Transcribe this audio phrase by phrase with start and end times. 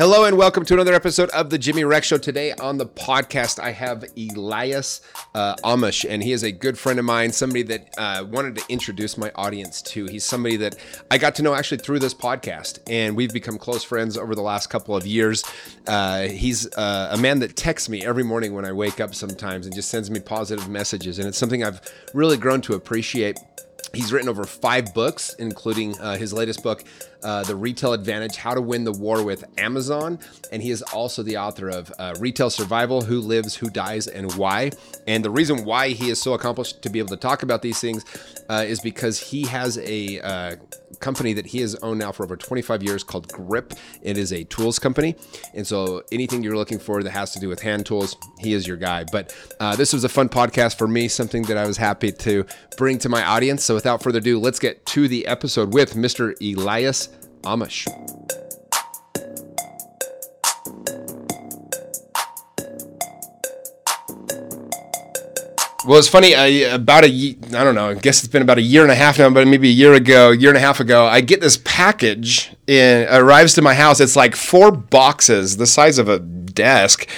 [0.00, 2.16] Hello and welcome to another episode of the Jimmy Rex Show.
[2.16, 5.02] Today on the podcast, I have Elias
[5.34, 8.64] uh, Amash, and he is a good friend of mine, somebody that uh, wanted to
[8.70, 10.06] introduce my audience to.
[10.06, 10.76] He's somebody that
[11.10, 14.40] I got to know actually through this podcast, and we've become close friends over the
[14.40, 15.44] last couple of years.
[15.86, 19.66] Uh, he's uh, a man that texts me every morning when I wake up sometimes
[19.66, 21.82] and just sends me positive messages, and it's something I've
[22.14, 23.38] really grown to appreciate.
[23.92, 26.84] He's written over five books, including uh, his latest book,
[27.22, 30.18] uh, The Retail Advantage How to Win the War with Amazon.
[30.52, 34.32] And he is also the author of uh, Retail Survival Who Lives, Who Dies, and
[34.34, 34.70] Why.
[35.06, 37.80] And the reason why he is so accomplished to be able to talk about these
[37.80, 38.04] things
[38.48, 40.56] uh, is because he has a uh,
[40.98, 43.74] company that he has owned now for over 25 years called Grip.
[44.02, 45.16] It is a tools company.
[45.54, 48.66] And so anything you're looking for that has to do with hand tools, he is
[48.66, 49.04] your guy.
[49.10, 52.44] But uh, this was a fun podcast for me, something that I was happy to
[52.76, 53.62] bring to my audience.
[53.70, 56.34] So without further ado, let's get to the episode with Mr.
[56.42, 57.08] Elias
[57.42, 57.86] Amash.
[65.86, 66.34] Well, it's funny.
[66.34, 67.90] I, about a I don't know.
[67.90, 69.94] I guess it's been about a year and a half now, but maybe a year
[69.94, 72.52] ago, year and a half ago, I get this package.
[72.66, 74.00] In, arrives to my house.
[74.00, 77.08] It's like four boxes, the size of a desk.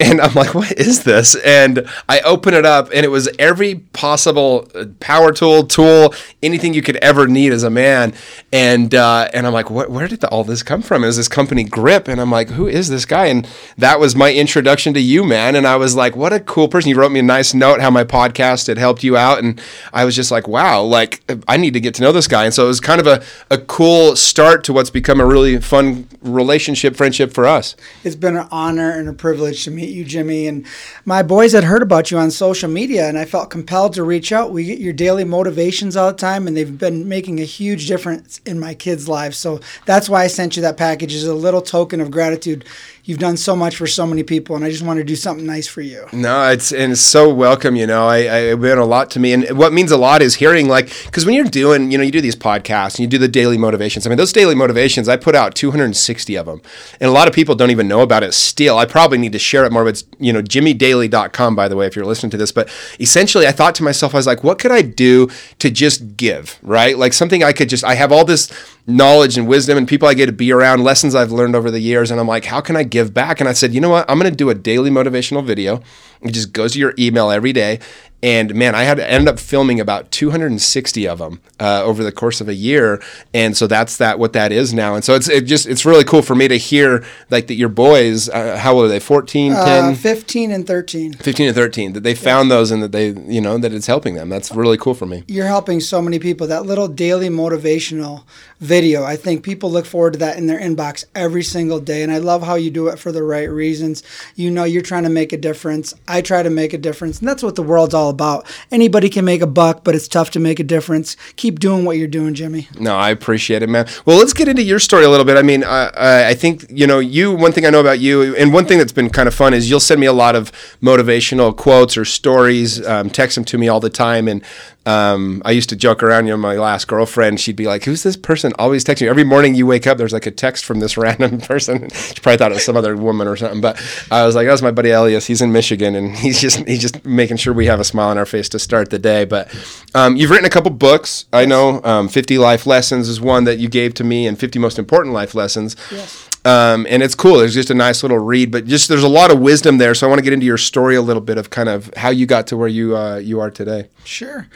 [0.00, 1.34] And I'm like, what is this?
[1.44, 6.72] And I open it up, and it was every possible uh, power tool, tool, anything
[6.72, 8.14] you could ever need as a man.
[8.52, 11.02] And uh, and I'm like, where did the, all this come from?
[11.02, 13.26] It was this company Grip, and I'm like, who is this guy?
[13.26, 15.56] And that was my introduction to you, man.
[15.56, 16.90] And I was like, what a cool person.
[16.90, 19.60] You wrote me a nice note how my podcast had helped you out, and
[19.92, 22.44] I was just like, wow, like I need to get to know this guy.
[22.44, 25.60] And so it was kind of a, a cool start to what's become a really
[25.60, 27.74] fun relationship, friendship for us.
[28.04, 30.46] It's been an honor and a privilege to meet you, Jimmy.
[30.46, 30.66] And
[31.04, 34.32] my boys had heard about you on social media, and I felt compelled to reach
[34.32, 34.52] out.
[34.52, 38.40] We get your daily motivations all the time, and they've been making a huge difference
[38.46, 39.38] in my kids' lives.
[39.38, 42.64] So that's why I sent you that package as a little token of gratitude.
[43.08, 45.46] You've done so much for so many people, and I just want to do something
[45.46, 46.06] nice for you.
[46.12, 47.74] No, it's and it's so welcome.
[47.74, 50.20] You know, I, I it meant a lot to me, and what means a lot
[50.20, 53.06] is hearing like because when you're doing, you know, you do these podcasts and you
[53.06, 54.06] do the daily motivations.
[54.06, 56.60] I mean, those daily motivations, I put out 260 of them,
[57.00, 58.34] and a lot of people don't even know about it.
[58.34, 59.84] Still, I probably need to share it more.
[59.84, 62.52] But it's you know, JimmyDaily.com, by the way, if you're listening to this.
[62.52, 62.68] But
[63.00, 65.30] essentially, I thought to myself, I was like, what could I do
[65.60, 66.98] to just give, right?
[66.98, 67.84] Like something I could just.
[67.84, 68.52] I have all this
[68.88, 71.78] knowledge and wisdom and people I get to be around, lessons I've learned over the
[71.78, 72.10] years.
[72.10, 73.40] And I'm like, how can I give back?
[73.40, 74.08] And I said, you know what?
[74.10, 75.80] I'm going to do a daily motivational video.
[76.22, 77.78] It just goes to your email every day.
[78.20, 82.40] And man, I had ended up filming about 260 of them uh, over the course
[82.40, 83.00] of a year,
[83.32, 84.96] and so that's that what that is now.
[84.96, 87.68] And so it's it just it's really cool for me to hear like that your
[87.68, 88.98] boys, uh, how old are they?
[88.98, 91.12] 14, 10, Uh, 15 and 13.
[91.12, 94.14] 15 and 13, that they found those and that they you know that it's helping
[94.14, 94.28] them.
[94.28, 95.22] That's really cool for me.
[95.28, 96.48] You're helping so many people.
[96.48, 98.24] That little daily motivational
[98.60, 102.02] video, I think people look forward to that in their inbox every single day.
[102.02, 104.02] And I love how you do it for the right reasons.
[104.34, 105.94] You know, you're trying to make a difference.
[106.06, 107.20] I try to make a difference.
[107.20, 108.46] And that's what the world's all about.
[108.70, 111.16] Anybody can make a buck, but it's tough to make a difference.
[111.36, 112.68] Keep doing what you're doing, Jimmy.
[112.78, 113.86] No, I appreciate it, man.
[114.04, 115.36] Well, let's get into your story a little bit.
[115.36, 117.32] I mean, uh, I think you know you.
[117.32, 119.70] One thing I know about you, and one thing that's been kind of fun is
[119.70, 120.52] you'll send me a lot of
[120.82, 122.84] motivational quotes or stories.
[122.86, 124.42] Um, text them to me all the time, and
[124.88, 126.26] um, I used to joke around.
[126.26, 129.22] You know, my last girlfriend, she'd be like, "Who's this person always texting you?" Every
[129.24, 131.90] morning you wake up, there's like a text from this random person.
[131.90, 133.60] she probably thought it was some other woman or something.
[133.60, 133.76] But
[134.10, 135.26] I was like, "That was my buddy Elias.
[135.26, 138.16] He's in Michigan, and he's just he's just making sure we have a smile on
[138.16, 139.54] our face to start the day." But
[139.94, 141.26] um, you've written a couple books.
[141.34, 144.58] I know um, 50 Life Lessons is one that you gave to me, and 50
[144.58, 145.76] Most Important Life Lessons.
[145.92, 146.27] Yes.
[146.48, 147.40] Um, and it's cool.
[147.40, 149.94] It's just a nice little read, but just there's a lot of wisdom there.
[149.94, 152.08] So I want to get into your story a little bit of kind of how
[152.08, 153.90] you got to where you uh, you are today.
[154.04, 154.48] Sure.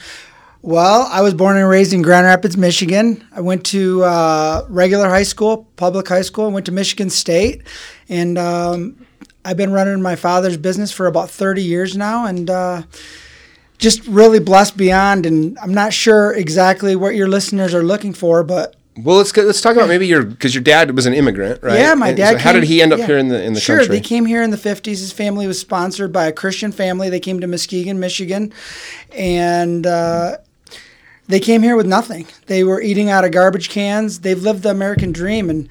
[0.63, 3.27] Well, I was born and raised in Grand Rapids, Michigan.
[3.33, 6.47] I went to uh, regular high school, public high school.
[6.47, 7.63] I went to Michigan State,
[8.09, 9.05] and um,
[9.45, 12.83] I've been running my father's business for about 30 years now, and uh,
[13.79, 15.27] just really blessed beyond.
[15.27, 19.63] And I'm not sure exactly what your listeners are looking for, but Well, let's let's
[19.63, 21.79] talk about maybe your because your dad was an immigrant, right?
[21.79, 22.33] Yeah, my And dad.
[22.33, 23.07] So how came- did he end up yeah.
[23.07, 23.97] here in the in the sure, country?
[23.97, 25.01] they came here in the fifties.
[25.01, 27.09] His family was sponsored by a Christian family.
[27.09, 28.53] They came to Muskegon, Michigan,
[29.11, 30.37] and uh,
[31.27, 32.27] they came here with nothing.
[32.47, 34.21] They were eating out of garbage cans.
[34.21, 35.69] They've lived the American dream, and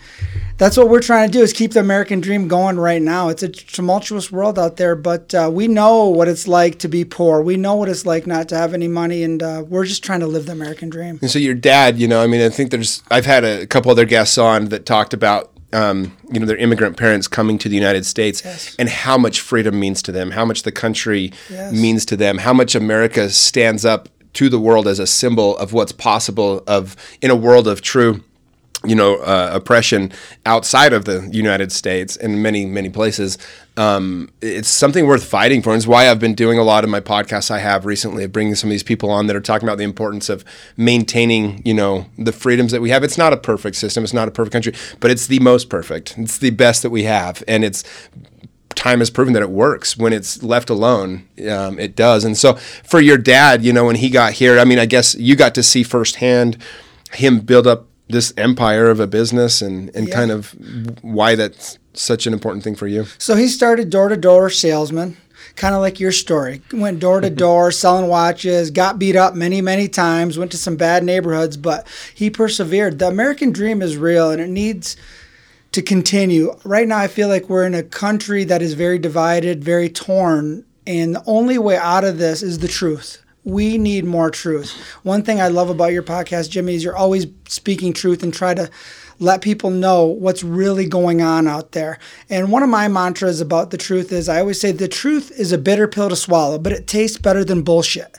[0.61, 3.29] that's what we're trying to do is keep the American dream going right now.
[3.29, 7.03] It's a tumultuous world out there, but uh, we know what it's like to be
[7.03, 7.41] poor.
[7.41, 10.19] We know what it's like not to have any money, and uh, we're just trying
[10.19, 11.17] to live the American dream.
[11.19, 13.89] And so your dad, you know, I mean, I think there's I've had a couple
[13.89, 17.75] other guests on that talked about um, you know their immigrant parents coming to the
[17.75, 18.75] United States Yes.
[18.77, 21.73] and how much freedom means to them, how much the country Yes.
[21.73, 25.73] means to them, how much America stands up to the world as a symbol of
[25.73, 28.23] what's possible of in a world of true
[28.83, 30.11] you know, uh, oppression
[30.45, 33.37] outside of the United States in many, many places.
[33.77, 35.69] Um, it's something worth fighting for.
[35.69, 38.31] And it's why I've been doing a lot of my podcasts I have recently, of
[38.31, 40.43] bringing some of these people on that are talking about the importance of
[40.77, 43.03] maintaining, you know, the freedoms that we have.
[43.03, 44.03] It's not a perfect system.
[44.03, 46.17] It's not a perfect country, but it's the most perfect.
[46.17, 47.43] It's the best that we have.
[47.47, 47.83] And it's
[48.73, 51.27] time has proven that it works when it's left alone.
[51.47, 52.25] Um, it does.
[52.25, 55.13] And so for your dad, you know, when he got here, I mean, I guess
[55.13, 56.57] you got to see firsthand
[57.13, 60.15] him build up this empire of a business and, and yeah.
[60.15, 60.55] kind of
[61.01, 63.05] why that's such an important thing for you.
[63.17, 65.17] So he started door to door salesman,
[65.55, 66.61] kind of like your story.
[66.71, 70.75] Went door to door selling watches, got beat up many, many times, went to some
[70.75, 72.99] bad neighborhoods, but he persevered.
[72.99, 74.95] The American dream is real and it needs
[75.71, 76.55] to continue.
[76.63, 80.65] Right now, I feel like we're in a country that is very divided, very torn,
[80.85, 84.71] and the only way out of this is the truth we need more truth.
[85.03, 88.53] One thing I love about your podcast, Jimmy, is you're always speaking truth and try
[88.53, 88.69] to
[89.19, 91.99] let people know what's really going on out there.
[92.29, 95.51] And one of my mantras about the truth is I always say the truth is
[95.51, 98.17] a bitter pill to swallow, but it tastes better than bullshit.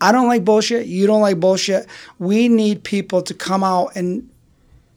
[0.00, 0.86] I don't like bullshit.
[0.86, 1.86] You don't like bullshit.
[2.18, 4.28] We need people to come out and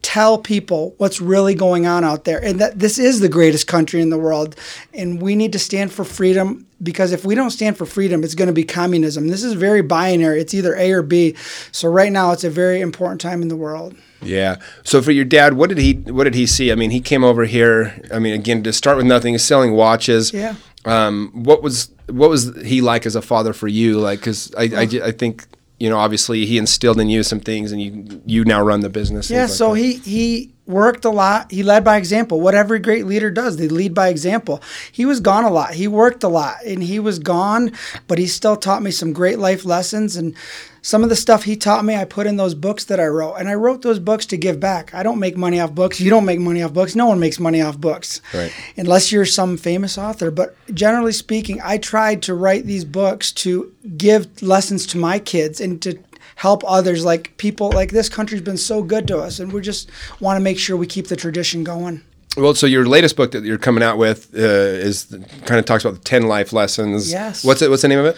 [0.06, 4.00] tell people what's really going on out there and that this is the greatest country
[4.02, 4.56] in the world
[4.94, 8.36] and we need to stand for freedom because if we don't stand for freedom it's
[8.36, 11.34] going to be communism this is very binary it's either a or b
[11.72, 14.56] so right now it's a very important time in the world yeah.
[14.84, 16.72] So for your dad, what did he what did he see?
[16.72, 17.94] I mean, he came over here.
[18.12, 20.34] I mean, again, to start with nothing, he's selling watches.
[20.34, 20.56] Yeah.
[20.84, 24.00] Um, what was what was he like as a father for you?
[24.00, 25.46] Like, because I, I, I think
[25.80, 28.90] you know, obviously he instilled in you some things, and you you now run the
[28.90, 29.30] business.
[29.30, 29.48] Yeah.
[29.48, 31.52] So he he worked a lot.
[31.52, 32.40] He led by example.
[32.40, 34.62] What every great leader does, they lead by example.
[34.92, 35.74] He was gone a lot.
[35.74, 37.72] He worked a lot, and he was gone,
[38.08, 40.36] but he still taught me some great life lessons and
[40.86, 43.38] some of the stuff he taught me, I put in those books that I wrote.
[43.38, 44.94] And I wrote those books to give back.
[44.94, 46.00] I don't make money off books.
[46.00, 46.94] You don't make money off books.
[46.94, 48.22] No one makes money off books.
[48.36, 48.54] Right.
[48.78, 50.30] Unless you're some famous author.
[50.30, 55.60] But generally speaking, I tried to write these books to give lessons to my kids
[55.60, 55.98] and to
[56.36, 59.90] help others like people like this country's been so good to us and we just
[60.20, 62.04] want to make sure we keep the tradition going
[62.38, 65.06] well, so your latest book that you're coming out with uh, is
[65.46, 67.12] kind of talks about the ten life lessons.
[67.12, 67.46] Yes.
[67.46, 67.70] What's it?
[67.70, 68.18] What's the name of it?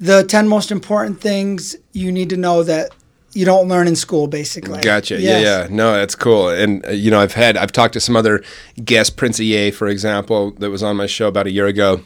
[0.00, 2.90] The 10 most important things you need to know that
[3.34, 5.42] you don't learn in school basically gotcha yes.
[5.42, 8.16] yeah yeah no that's cool and uh, you know i've had i've talked to some
[8.16, 8.42] other
[8.84, 12.02] guests prince EA, for example that was on my show about a year ago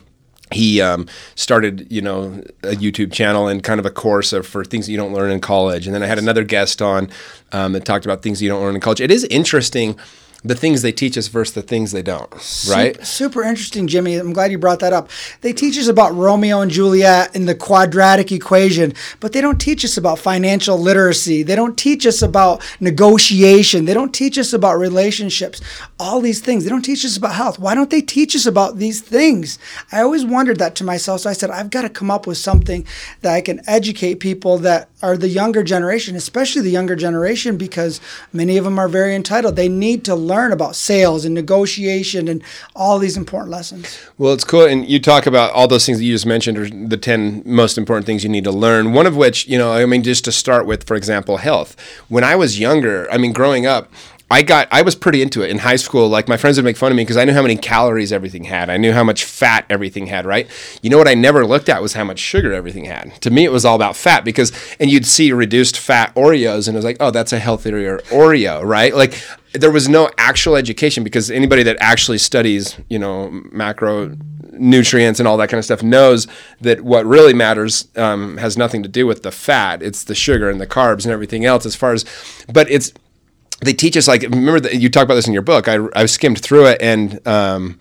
[0.53, 4.65] he um, started, you know, a YouTube channel and kind of a course of, for
[4.65, 5.87] things that you don't learn in college.
[5.87, 7.11] And then I had another guest on
[7.53, 9.01] um, that talked about things you don't learn in college.
[9.01, 9.99] It is interesting
[10.45, 12.31] the things they teach us versus the things they don't,
[12.69, 12.95] right?
[12.95, 14.17] Super, super, interesting, Jimmy.
[14.17, 15.11] I'm glad you brought that up.
[15.41, 19.85] They teach us about Romeo and Juliet and the quadratic equation, but they don't teach
[19.85, 21.43] us about financial literacy.
[21.43, 23.85] They don't teach us about negotiation.
[23.85, 25.61] They don't teach us about relationships.
[25.99, 26.65] All these things.
[26.65, 27.59] They don't teach us about health.
[27.59, 29.59] Why don't they teach us about these things?
[29.91, 31.23] I always wondered that to myself.
[31.23, 32.87] So I said, I've got to come up with something
[33.23, 38.01] that I can educate people that are the younger generation, especially the younger generation, because
[38.33, 39.55] many of them are very entitled.
[39.55, 42.43] They need to learn about sales and negotiation and
[42.75, 43.99] all these important lessons.
[44.19, 44.67] Well, it's cool.
[44.67, 47.79] And you talk about all those things that you just mentioned are the 10 most
[47.79, 48.93] important things you need to learn.
[48.93, 51.77] One of which, you know, I mean, just to start with, for example, health.
[52.09, 53.93] When I was younger, I mean, growing up,
[54.29, 56.09] I got I was pretty into it in high school.
[56.09, 58.45] Like my friends would make fun of me because I knew how many calories everything
[58.45, 58.69] had.
[58.69, 60.49] I knew how much fat everything had, right?
[60.83, 63.21] You know what I never looked at was how much sugar everything had.
[63.23, 66.77] To me it was all about fat because and you'd see reduced fat Oreos and
[66.77, 68.95] it was like, "Oh, that's a healthier Oreo," right?
[68.95, 74.17] Like there was no actual education because anybody that actually studies, you know, macro
[74.59, 76.27] nutrients and all that kind of stuff knows
[76.61, 79.83] that what really matters um, has nothing to do with the fat.
[79.83, 82.05] It's the sugar and the carbs and everything else as far as,
[82.53, 82.93] but it's,
[83.61, 85.69] they teach us like remember that you talk about this in your book.
[85.69, 87.79] I, I skimmed through it and um,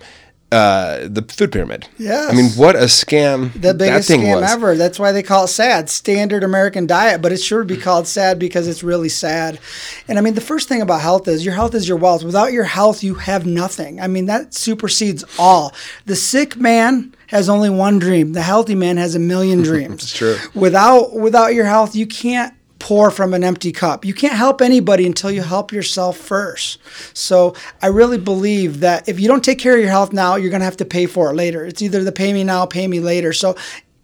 [0.51, 1.87] uh, the food pyramid.
[1.97, 3.51] Yeah, I mean, what a scam!
[3.59, 4.51] The biggest scam was.
[4.51, 4.77] ever.
[4.77, 5.89] That's why they call it sad.
[5.89, 9.59] Standard American diet, but it should be called sad because it's really sad.
[10.07, 12.23] And I mean, the first thing about health is your health is your wealth.
[12.23, 13.99] Without your health, you have nothing.
[13.99, 15.73] I mean, that supersedes all.
[16.05, 18.31] The sick man has only one dream.
[18.33, 20.03] The healthy man has a million dreams.
[20.03, 20.37] it's true.
[20.53, 22.53] Without without your health, you can't
[22.85, 24.05] pour from an empty cup.
[24.05, 26.77] You can't help anybody until you help yourself first.
[27.17, 30.51] So I really believe that if you don't take care of your health now, you're
[30.51, 31.65] going to have to pay for it later.
[31.65, 33.33] It's either the pay me now, pay me later.
[33.33, 33.55] So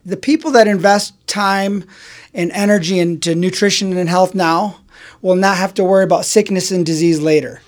[0.03, 1.83] the people that invest time
[2.33, 4.79] and energy into nutrition and health now
[5.21, 7.61] will not have to worry about sickness and disease later.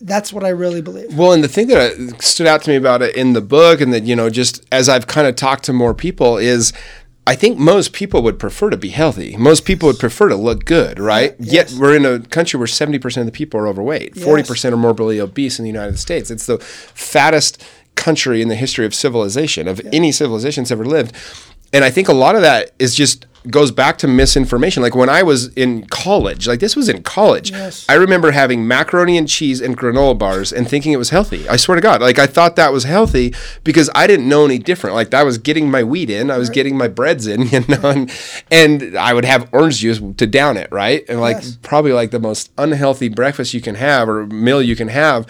[0.00, 1.14] That's what I really believe.
[1.18, 3.82] Well, and the thing that uh, stood out to me about it in the book,
[3.82, 6.72] and that, you know, just as I've kind of talked to more people, is
[7.28, 9.36] I think most people would prefer to be healthy.
[9.36, 11.34] Most people would prefer to look good, right?
[11.40, 11.72] yes.
[11.72, 15.20] Yet we're in a country where 70% of the people are overweight, 40% are morbidly
[15.20, 16.30] obese in the United States.
[16.30, 17.64] It's the fattest
[17.96, 21.14] country in the history of civilization, of any civilization that's ever lived.
[21.72, 24.82] And I think a lot of that is just goes back to misinformation.
[24.82, 27.84] Like when I was in college, like this was in college, Yes.
[27.88, 31.48] I remember having macaroni and cheese and granola bars and thinking it was healthy.
[31.48, 33.34] I swear to God, like I thought that was healthy
[33.64, 34.94] because I didn't know any different.
[34.96, 37.80] Like I was getting my wheat in, I was getting my breads in, you know,
[37.90, 38.10] and,
[38.50, 41.04] and I would have orange juice to down it, right?
[41.08, 41.58] And like Yes.
[41.62, 45.26] probably like the most unhealthy breakfast you can have or meal you can have.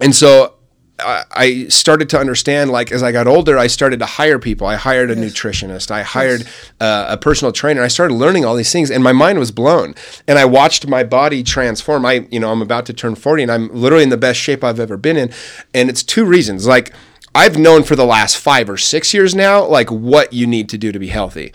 [0.00, 0.52] And so
[0.98, 4.66] I, I started to understand, like, as I got older, I started to hire people.
[4.66, 5.90] I hired a nutritionist.
[5.90, 6.46] I hired
[6.80, 7.82] uh, a personal trainer.
[7.82, 9.94] I started learning all these things, and my mind was blown.
[10.26, 12.06] And I watched my body transform.
[12.06, 14.64] I, you know, I'm about to turn 40, and I'm literally in the best shape
[14.64, 15.32] I've ever been in.
[15.74, 16.66] And it's two reasons.
[16.66, 16.92] Like,
[17.36, 20.78] I've known for the last five or six years now, like what you need to
[20.78, 21.52] do to be healthy.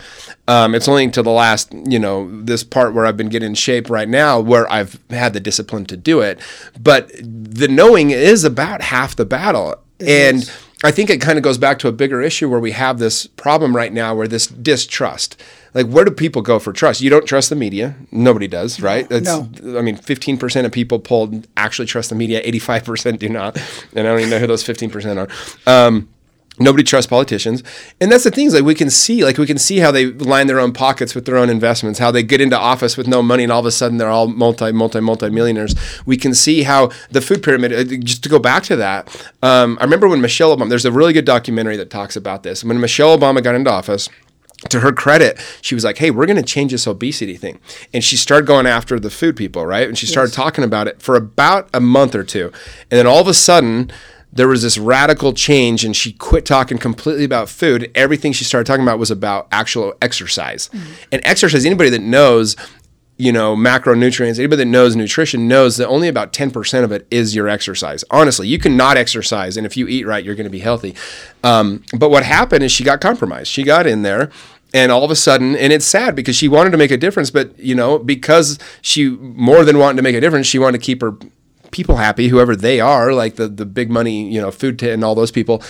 [0.47, 3.55] Um, it's only until the last, you know, this part where I've been getting in
[3.55, 6.39] shape right now, where I've had the discipline to do it.
[6.79, 10.49] But the knowing is about half the battle, and
[10.83, 13.25] I think it kind of goes back to a bigger issue where we have this
[13.25, 15.41] problem right now, where this distrust.
[15.73, 17.01] Like, where do people go for trust?
[17.01, 17.95] You don't trust the media.
[18.11, 19.07] Nobody does, right?
[19.07, 19.49] That's, no.
[19.77, 23.57] I mean, 15% of people polled actually trust the media, 85% do not.
[23.95, 25.29] And I don't even know who those 15% are.
[25.71, 26.09] Um,
[26.59, 27.63] nobody trusts politicians.
[27.99, 30.47] And that's the things like we can see, like we can see how they line
[30.47, 33.43] their own pockets with their own investments, how they get into office with no money
[33.43, 35.75] and all of a sudden they're all multi, multi, multi millionaires.
[36.05, 39.07] We can see how the food pyramid, uh, just to go back to that,
[39.41, 42.63] um, I remember when Michelle Obama, there's a really good documentary that talks about this.
[42.63, 44.09] When Michelle Obama got into office,
[44.69, 47.59] to her credit, she was like, "Hey, we're going to change this obesity thing,"
[47.93, 49.87] and she started going after the food people, right?
[49.87, 52.51] And she started talking about it for about a month or two,
[52.89, 53.91] and then all of a sudden,
[54.33, 57.91] there was this radical change, and she quit talking completely about food.
[57.95, 60.81] Everything she started talking about was about actual exercise, mm.
[61.11, 61.65] and exercise.
[61.65, 62.55] Anybody that knows.
[63.21, 67.35] You know, macronutrients, anybody that knows nutrition knows that only about 10% of it is
[67.35, 68.03] your exercise.
[68.09, 70.95] Honestly, you cannot exercise, and if you eat right, you're going to be healthy.
[71.43, 73.51] Um, but what happened is she got compromised.
[73.51, 74.31] She got in there,
[74.73, 77.29] and all of a sudden and it's sad because she wanted to make a difference
[77.29, 80.85] but you know because she more than wanted to make a difference she wanted to
[80.85, 81.13] keep her
[81.71, 85.03] people happy whoever they are like the the big money you know food tent and
[85.03, 85.61] all those people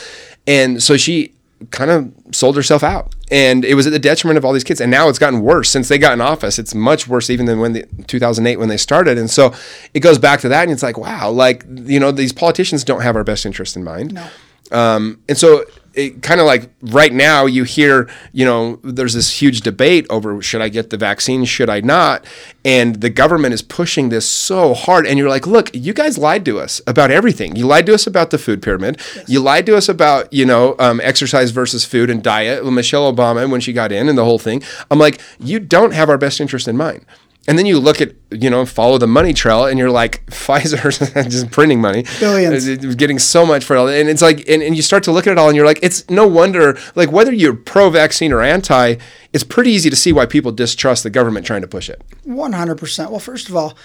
[0.45, 1.33] and so she
[1.69, 3.13] kind of sold herself out.
[3.29, 4.81] And it was at the detriment of all these kids.
[4.81, 5.69] And now it's gotten worse.
[5.69, 8.77] Since they got in office it's much worse even than when the 2008 when they
[8.77, 9.17] started.
[9.17, 9.53] And so
[9.93, 13.01] it goes back to that and it's like wow like you know these politicians don't
[13.01, 14.13] have our best interest in mind.
[14.13, 14.27] No.
[14.71, 19.61] um, and so kind of like right now you hear, you know, there's this huge
[19.61, 22.25] debate over should I get the vaccine, should I not?
[22.63, 25.05] And the government is pushing this so hard.
[25.05, 27.55] And you're like, look, you guys lied to us about everything.
[27.55, 29.01] You lied to us about the food pyramid.
[29.27, 32.65] You lied to us about, you know, um, exercise versus food and diet.
[32.65, 36.09] Michelle Obama, when she got in and the whole thing, I'm like, you don't have
[36.09, 37.05] our best interest in mind.
[37.47, 40.99] And then you look at, you know, follow the money trail and you're like, Pfizer's
[41.29, 42.05] just printing money.
[42.19, 42.67] Billions.
[42.67, 43.87] It's getting so much for it all.
[43.87, 45.79] And it's like, and, and you start to look at it all and you're like,
[45.81, 48.95] it's no wonder, like whether you're pro vaccine or anti,
[49.33, 52.01] it's pretty easy to see why people distrust the government trying to push it.
[52.27, 53.09] 100%.
[53.09, 53.75] Well, first of all,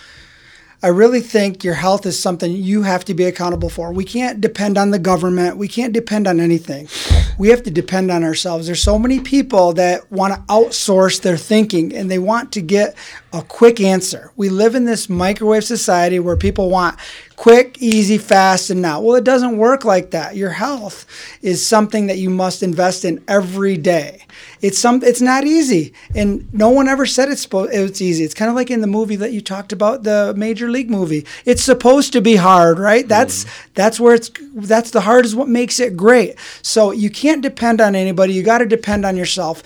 [0.83, 3.93] I really think your health is something you have to be accountable for.
[3.93, 5.57] We can't depend on the government.
[5.57, 6.89] We can't depend on anything.
[7.39, 8.67] We have to depend on ourselves.
[8.67, 12.95] There's so many people that want to outsource their thinking and they want to get
[13.37, 14.33] a quick answer.
[14.37, 16.99] We live in this microwave society where people want
[17.37, 19.01] quick, easy, fast, and now.
[19.01, 20.37] Well, it doesn't work like that.
[20.37, 21.07] Your health
[21.43, 24.25] is something that you must invest in every day.
[24.63, 25.03] It's some.
[25.03, 27.73] It's not easy, and no one ever said it's supposed.
[27.75, 28.25] It's easy.
[28.25, 31.27] It's kind of like in the movie that you talked about, the Major League movie.
[31.45, 33.03] It's supposed to be hard, right?
[33.03, 33.09] Mm-hmm.
[33.09, 34.31] That's that's where it's.
[34.55, 36.37] That's the hard is what makes it great.
[36.63, 38.33] So you can't depend on anybody.
[38.33, 39.63] You got to depend on yourself.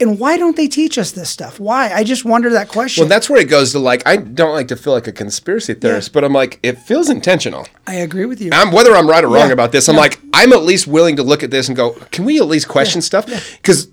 [0.00, 1.58] And why don't they teach us this stuff?
[1.58, 1.90] Why?
[1.92, 3.02] I just wonder that question.
[3.02, 5.74] Well, that's where it goes to like, I don't like to feel like a conspiracy
[5.74, 7.66] theorist, but I'm like, it feels intentional.
[7.86, 8.50] I agree with you.
[8.52, 9.54] I'm, whether I'm right or wrong Yeah.
[9.54, 10.02] about this, I'm Yeah.
[10.02, 12.68] like, I'm at least willing to look at this and go, can we at least
[12.68, 13.26] question stuff?
[13.56, 13.88] Because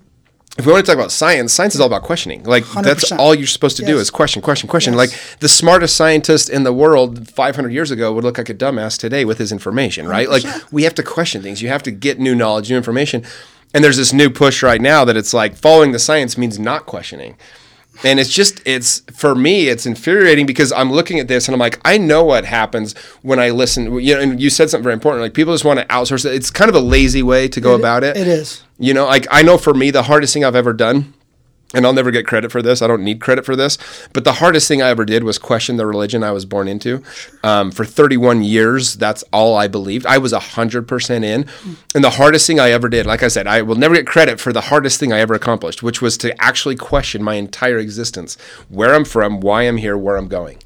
[0.56, 2.44] if we want to talk about science, science is all about questioning.
[2.44, 3.18] Like that's 100%.
[3.18, 4.94] all you're supposed to do is question, question, question.
[4.94, 4.98] Yes.
[5.10, 8.96] Like the smartest scientist in the world 500 years ago would look like a dumbass
[8.96, 10.30] today with his information, right?
[10.30, 11.60] Like we have to question things.
[11.62, 13.24] You have to get new knowledge, new information.
[13.74, 16.86] And there's this new push right now that it's like following the science means not
[16.86, 17.36] questioning.
[18.04, 21.58] And it's just, it's for me, it's infuriating because I'm looking at this and I'm
[21.58, 23.98] like, I know what happens when I listen.
[24.00, 25.22] You know, and you said something very important.
[25.22, 26.34] Like people just want to outsource it.
[26.34, 28.16] It's kind of a lazy way to go about it.
[28.16, 28.62] it is.
[28.78, 31.14] You know, like I know for me, the hardest thing I've ever done
[31.76, 32.80] and I'll never get credit for this.
[32.80, 33.76] I don't need credit for this.
[34.14, 37.02] But the hardest thing I ever did was question the religion I was born into.
[37.44, 40.06] Um, for 31 years, that's all I believed.
[40.06, 41.46] I was 100% in.
[41.94, 44.40] And the hardest thing I ever did, like I said, I will never get credit
[44.40, 48.38] for the hardest thing I ever accomplished, which was to actually question my entire existence
[48.70, 50.58] where I'm from, why I'm here, where I'm going.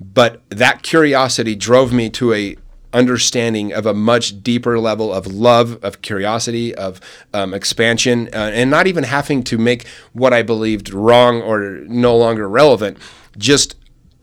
[0.00, 2.56] But that curiosity drove me to a
[2.94, 7.00] understanding of a much deeper level of love, of curiosity, of
[7.34, 12.16] um, expansion, uh, and not even having to make what I believed wrong or no
[12.16, 12.96] longer relevant.
[13.36, 13.76] Just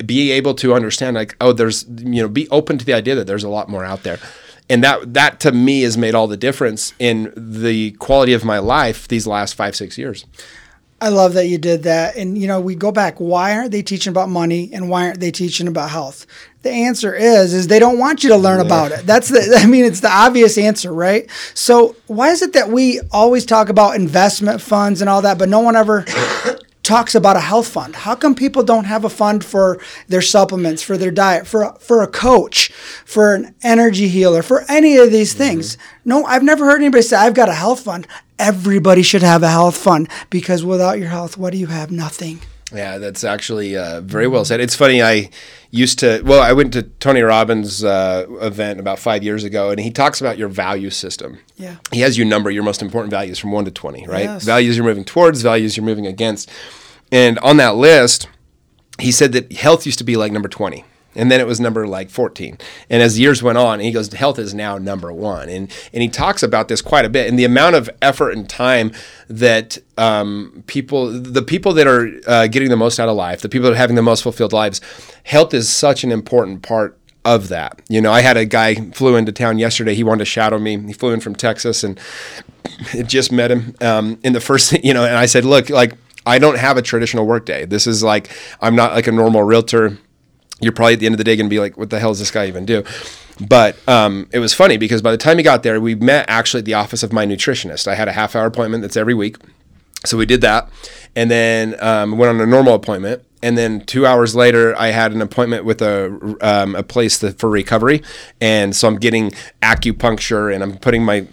[0.04, 3.28] be able to understand, like, oh, there's, you know, be open to the idea that
[3.28, 4.18] there's a lot more out there.
[4.70, 8.60] And that, that to me has made all the difference in the quality of my
[8.60, 10.26] life these last five, six years.
[11.02, 12.16] I love that you did that.
[12.16, 15.20] And, you know, we go back, why aren't they teaching about money and why aren't
[15.20, 16.28] they teaching about health?
[16.64, 18.66] The answer is, is they don't want you to learn yeah.
[18.66, 19.06] about it.
[19.06, 21.30] That's the, I mean, it's the obvious answer, right?
[21.54, 25.50] So why is it that we always talk about investment funds and all that, but
[25.50, 26.06] no one ever
[26.84, 27.96] talks about a health fund.
[27.96, 31.74] How come people don't have a fund for their supplements, for their diet, for a,
[31.80, 32.72] for a coach,
[33.06, 35.76] for an energy healer, for any of these things?
[35.76, 36.10] Mm-hmm.
[36.10, 38.08] No, I've never heard anybody say I've got a health fund.
[38.40, 41.92] Everybody should have a health fund because without your health, what do you have?
[41.92, 42.42] Nothing.
[42.74, 44.60] Yeah, that's actually uh, very well said.
[44.60, 45.02] It's funny.
[45.02, 45.30] I
[45.72, 46.22] used to.
[46.24, 50.22] Well, I went to Tony Robbins' uh, event about five years ago, and he talks
[50.22, 51.40] about your value system.
[51.58, 51.78] Yeah.
[51.92, 54.24] He has you number your most important values from one to twenty, right?
[54.24, 54.44] Yes.
[54.44, 56.50] Values you're moving towards, values you're moving against,
[57.12, 58.28] and on that list,
[59.00, 61.86] he said that health used to be like number twenty and then it was number
[61.88, 62.58] like 14
[62.90, 65.50] and as years went on he goes health is now number one.
[65.50, 67.28] And and he talks about this quite a bit.
[67.28, 68.92] And the amount of effort and time
[69.28, 73.50] that um, people the people that are uh, getting the most out of life the
[73.50, 74.82] people that are having the most fulfilled lives
[75.24, 77.82] health is such an important part of that.
[77.88, 79.96] You know i had a guy flew into town yesterday.
[79.96, 80.78] He wanted to shadow me.
[80.80, 82.00] He flew in from texas and
[83.06, 85.94] just met him um, in the first you know and i said look like
[86.26, 88.30] i don't have a traditional workday this is like
[88.62, 89.98] i'm not like a normal realtor
[90.62, 92.12] you're probably at the end of the day going to be like, what the hell
[92.12, 92.84] does this guy even do?
[93.48, 96.60] But um, it was funny because by the time he got there, we met actually
[96.60, 97.88] at the office of my nutritionist.
[97.88, 99.38] I had a half hour appointment that's every week.
[100.06, 100.70] So we did that
[101.16, 103.24] and then um, went on a normal appointment.
[103.44, 107.50] And then two hours later, I had an appointment with a, um, a place for
[107.50, 108.04] recovery.
[108.40, 109.32] And so I'm getting
[109.64, 111.26] acupuncture and I'm putting my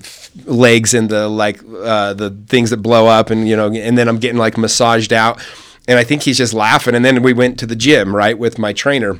[0.45, 4.09] legs in the like uh, the things that blow up and you know and then
[4.09, 5.41] I'm getting like massaged out
[5.89, 6.95] and I think he's just laughing.
[6.95, 9.19] And then we went to the gym, right, with my trainer.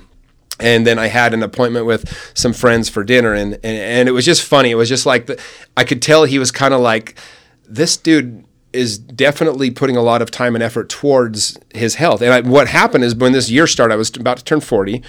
[0.61, 4.13] And then I had an appointment with some friends for dinner, and and, and it
[4.13, 4.71] was just funny.
[4.71, 5.41] It was just like the,
[5.77, 7.19] I could tell he was kind of like,
[7.69, 12.21] this dude is definitely putting a lot of time and effort towards his health.
[12.21, 15.03] And I, what happened is when this year started, I was about to turn 40.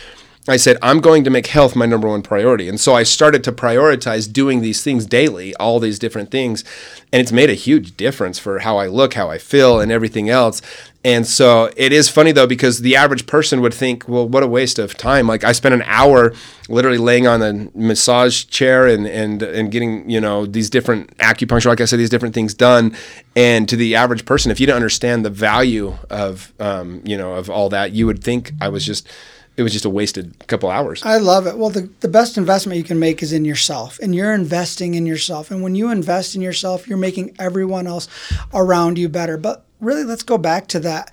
[0.48, 2.70] I said, I'm going to make health my number one priority.
[2.70, 6.64] And so I started to prioritize doing these things daily, all these different things.
[7.12, 10.30] And it's made a huge difference for how I look, how I feel, and everything
[10.30, 10.62] else.
[11.02, 14.48] And so it is funny though, because the average person would think, well, what a
[14.48, 15.28] waste of time.
[15.28, 16.34] Like I spent an hour
[16.68, 21.68] literally laying on a massage chair and, and, and getting, you know, these different acupuncture,
[21.68, 22.98] like I said, these different things done.
[23.34, 27.34] And to the average person, if you don't understand the value of, um, you know,
[27.34, 29.08] of all that, you would think I was just,
[29.56, 31.02] it was just a wasted couple hours.
[31.04, 31.58] I love it.
[31.58, 35.06] Well, the, the best investment you can make is in yourself, and you're investing in
[35.06, 35.52] yourself.
[35.52, 38.08] And when you invest in yourself, you're making everyone else
[38.54, 39.38] around you better.
[39.38, 41.12] But really, let's go back to that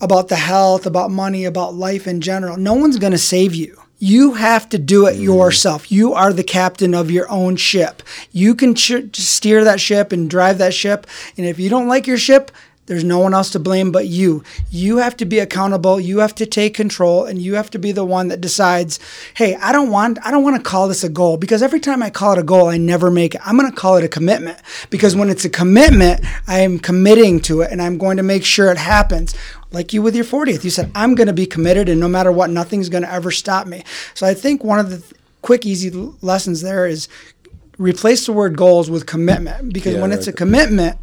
[0.00, 2.56] about the health, about money, about life in general.
[2.56, 3.80] No one's going to save you.
[3.98, 5.22] You have to do it mm.
[5.22, 5.90] yourself.
[5.90, 8.02] You are the captain of your own ship.
[8.30, 11.06] You can ch- steer that ship and drive that ship.
[11.36, 12.50] And if you don't like your ship,
[12.86, 14.42] there's no one else to blame but you.
[14.70, 16.00] You have to be accountable.
[16.00, 18.98] You have to take control and you have to be the one that decides,
[19.34, 22.02] "Hey, I don't want I don't want to call this a goal because every time
[22.02, 23.40] I call it a goal, I never make it.
[23.44, 24.58] I'm going to call it a commitment
[24.90, 28.44] because when it's a commitment, I am committing to it and I'm going to make
[28.44, 29.34] sure it happens."
[29.72, 32.30] Like you with your 40th, you said, "I'm going to be committed and no matter
[32.30, 33.82] what, nothing's going to ever stop me."
[34.14, 35.02] So I think one of the
[35.42, 35.90] quick easy
[36.22, 37.08] lessons there is
[37.78, 40.98] replace the word goals with commitment because yeah, when it's a commitment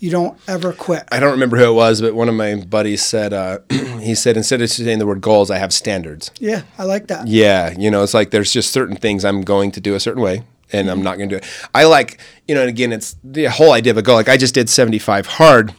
[0.00, 1.06] you don't ever quit.
[1.12, 4.36] I don't remember who it was, but one of my buddies said, uh, he said,
[4.36, 6.30] instead of saying the word goals, I have standards.
[6.38, 7.28] Yeah, I like that.
[7.28, 10.22] Yeah, you know, it's like there's just certain things I'm going to do a certain
[10.22, 10.98] way and mm-hmm.
[10.98, 11.68] I'm not going to do it.
[11.74, 14.16] I like, you know, and again, it's the whole idea of a goal.
[14.16, 15.74] Like I just did 75 hard,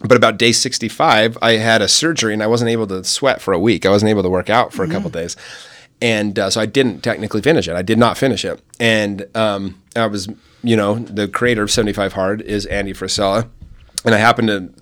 [0.00, 3.52] but about day 65, I had a surgery and I wasn't able to sweat for
[3.52, 3.84] a week.
[3.84, 4.92] I wasn't able to work out for mm-hmm.
[4.92, 5.36] a couple days.
[6.00, 7.74] And uh, so I didn't technically finish it.
[7.74, 8.62] I did not finish it.
[8.78, 10.28] And um, I was,
[10.62, 13.48] you know, the creator of 75 Hard is Andy Frisella
[14.08, 14.72] and I happened to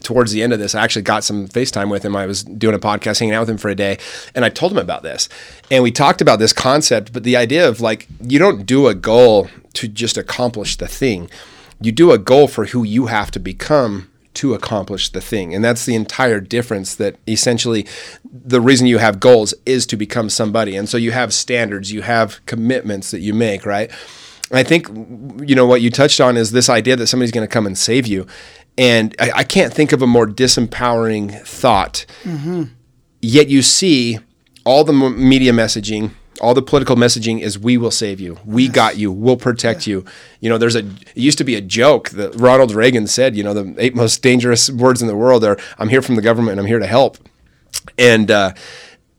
[0.00, 2.16] towards the end of this, I actually got some FaceTime with him.
[2.16, 3.98] I was doing a podcast, hanging out with him for a day,
[4.34, 5.28] and I told him about this.
[5.70, 8.94] And we talked about this concept, but the idea of like, you don't do a
[8.94, 11.30] goal to just accomplish the thing.
[11.78, 15.54] You do a goal for who you have to become to accomplish the thing.
[15.54, 17.86] And that's the entire difference that essentially
[18.24, 20.74] the reason you have goals is to become somebody.
[20.74, 23.90] And so you have standards, you have commitments that you make, right?
[24.52, 24.88] I think,
[25.46, 27.78] you know, what you touched on is this idea that somebody's going to come and
[27.78, 28.26] save you.
[28.80, 32.06] And I, I, can't think of a more disempowering thought.
[32.22, 32.64] Mm-hmm.
[33.20, 34.20] Yet you see
[34.64, 38.72] all the media messaging, all the political messaging is we will save you we yes.
[38.72, 39.96] got you we'll protect yeah.
[39.96, 40.04] you
[40.40, 43.44] you know there's a it used to be a joke that ronald reagan said you
[43.44, 46.52] know the eight most dangerous words in the world are i'm here from the government
[46.52, 47.18] and i'm here to help
[47.98, 48.54] and uh,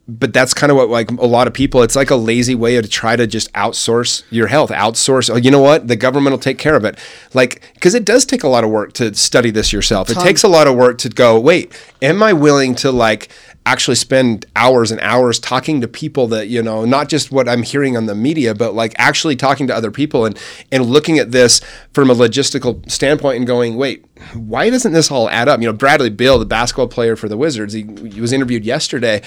[0.07, 2.79] but that's kind of what like a lot of people it's like a lazy way
[2.81, 5.87] to try to just outsource your health outsource oh you know what?
[5.87, 6.97] The government will take care of it.
[7.33, 10.09] Like because it does take a lot of work to study this yourself.
[10.09, 13.29] It takes a lot of work to go wait am i willing to like
[13.65, 17.61] actually spend hours and hours talking to people that you know not just what i'm
[17.61, 20.39] hearing on the media but like actually talking to other people and
[20.71, 21.61] and looking at this
[21.93, 25.59] from a logistical standpoint and going wait why doesn't this all add up?
[25.59, 29.21] You know bradley beal the basketball player for the wizards he, he was interviewed yesterday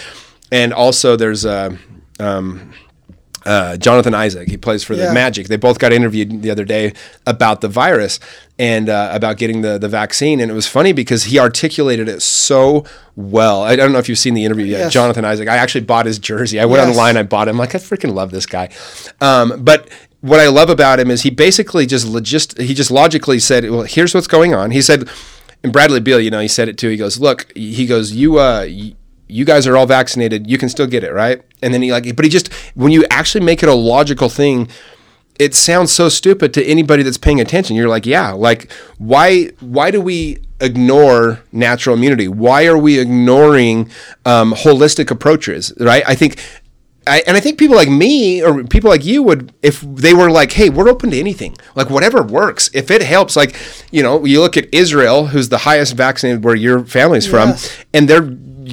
[0.51, 1.77] and also there's a
[2.21, 2.73] um,
[3.45, 4.49] uh, Jonathan Isaac.
[4.49, 5.13] He plays for the yeah.
[5.13, 5.49] Magic.
[5.49, 6.95] They both got interviewed the other day
[7.27, 8.19] about the virus
[8.59, 10.41] and uh, about getting the, the vaccine.
[10.41, 12.85] And it was funny because he articulated it so
[13.17, 13.63] well.
[13.63, 14.79] I don't know if you've seen the interview yet.
[14.79, 14.93] Yes.
[14.93, 15.49] Jonathan Isaac.
[15.49, 16.59] I actually bought his jersey.
[16.59, 16.97] I went yes.
[16.97, 17.59] online, I bought him.
[17.59, 18.71] Like, I freaking love this guy.
[19.21, 23.39] Um, but what I love about him is he basically just logist- he just logically
[23.39, 24.71] said, well, here's what's going on.
[24.71, 25.09] He said,
[25.63, 26.89] and Bradley Beal, you know, he said it too.
[26.89, 28.67] He goes, look, he goes, you, uh,
[29.29, 30.49] you guys are all vaccinated.
[30.49, 31.43] You can still get it, right?
[31.63, 34.69] And then he like, but he just when you actually make it a logical thing,
[35.39, 37.77] it sounds so stupid to anybody that's paying attention.
[37.77, 42.29] You're like, yeah, like why why do we ignore natural immunity?
[42.29, 43.91] Why are we ignoring
[44.25, 45.73] um, holistic approaches?
[45.79, 46.03] Right?
[46.07, 46.41] I think.
[47.07, 50.31] I, and I think people like me or people like you would, if they were
[50.31, 52.71] like, "Hey, we're open to anything, like whatever works.
[52.73, 53.55] If it helps, like
[53.93, 57.69] you know, you look at Israel, who's the highest vaccinated where your family's yes.
[57.69, 58.23] from, and they're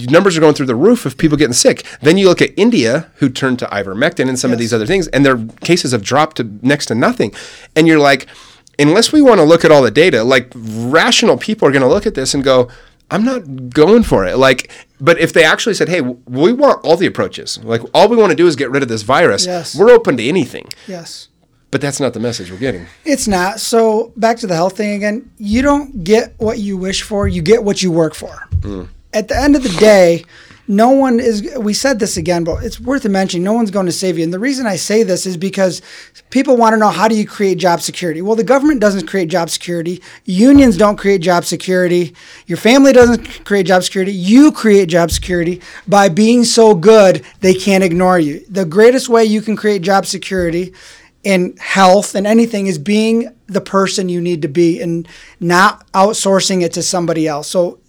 [0.09, 1.85] numbers are going through the roof of people getting sick.
[2.01, 4.55] Then you look at India, who turned to ivermectin and some yes.
[4.55, 7.33] of these other things, and their cases have dropped to next to nothing.
[7.75, 8.27] And you're like,
[8.79, 11.87] unless we want to look at all the data, like rational people are going to
[11.87, 12.69] look at this and go,
[13.09, 14.37] I'm not going for it.
[14.37, 17.61] Like, but if they actually said, "Hey, we want all the approaches.
[17.61, 19.45] Like, all we want to do is get rid of this virus.
[19.45, 19.75] Yes.
[19.75, 21.27] We're open to anything." Yes.
[21.71, 22.85] But that's not the message we're getting.
[23.03, 23.59] It's not.
[23.59, 25.29] So back to the health thing again.
[25.37, 27.27] You don't get what you wish for.
[27.27, 28.47] You get what you work for.
[28.61, 30.25] Mm at the end of the day,
[30.67, 33.91] no one is we said this again but it's worth mentioning no one's going to
[33.91, 34.23] save you.
[34.23, 35.81] And the reason i say this is because
[36.29, 38.21] people want to know how do you create job security?
[38.21, 40.01] Well the government doesn't create job security.
[40.23, 42.15] Unions don't create job security.
[42.47, 44.13] Your family doesn't create job security.
[44.13, 45.61] You create job security.
[45.87, 48.45] By being so good they can't ignore you.
[48.47, 50.73] The greatest way you can create job security
[51.23, 55.07] in health and anything is being the person you need to be and
[55.39, 57.49] not outsourcing it to somebody else.
[57.49, 57.80] So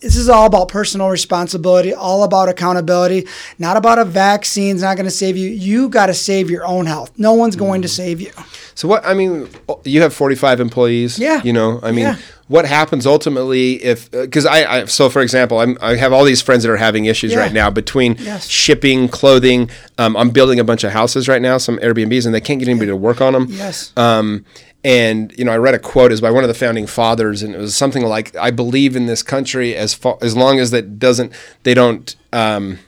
[0.00, 3.26] this is all about personal responsibility, all about accountability,
[3.58, 4.76] not about a vaccine.
[4.76, 5.48] It's not going to save you.
[5.48, 7.12] You got to save your own health.
[7.18, 7.96] No one's going to mm.
[7.96, 8.30] save you.
[8.74, 9.04] So what?
[9.06, 9.48] I mean,
[9.84, 11.18] you have 45 employees.
[11.18, 11.40] Yeah.
[11.42, 12.16] You know, I mean, yeah.
[12.48, 14.10] what happens ultimately if?
[14.10, 16.76] Because uh, I, I, so for example, I'm, I have all these friends that are
[16.76, 17.38] having issues yeah.
[17.38, 18.46] right now between yes.
[18.46, 19.70] shipping, clothing.
[19.96, 22.68] Um, I'm building a bunch of houses right now, some Airbnbs, and they can't get
[22.68, 23.46] anybody to work on them.
[23.48, 23.92] Yes.
[23.96, 24.44] Um,
[24.84, 27.54] and you know, I read a quote is by one of the founding fathers, and
[27.54, 30.98] it was something like, "I believe in this country as far, as long as that
[30.98, 32.78] doesn't they don't um,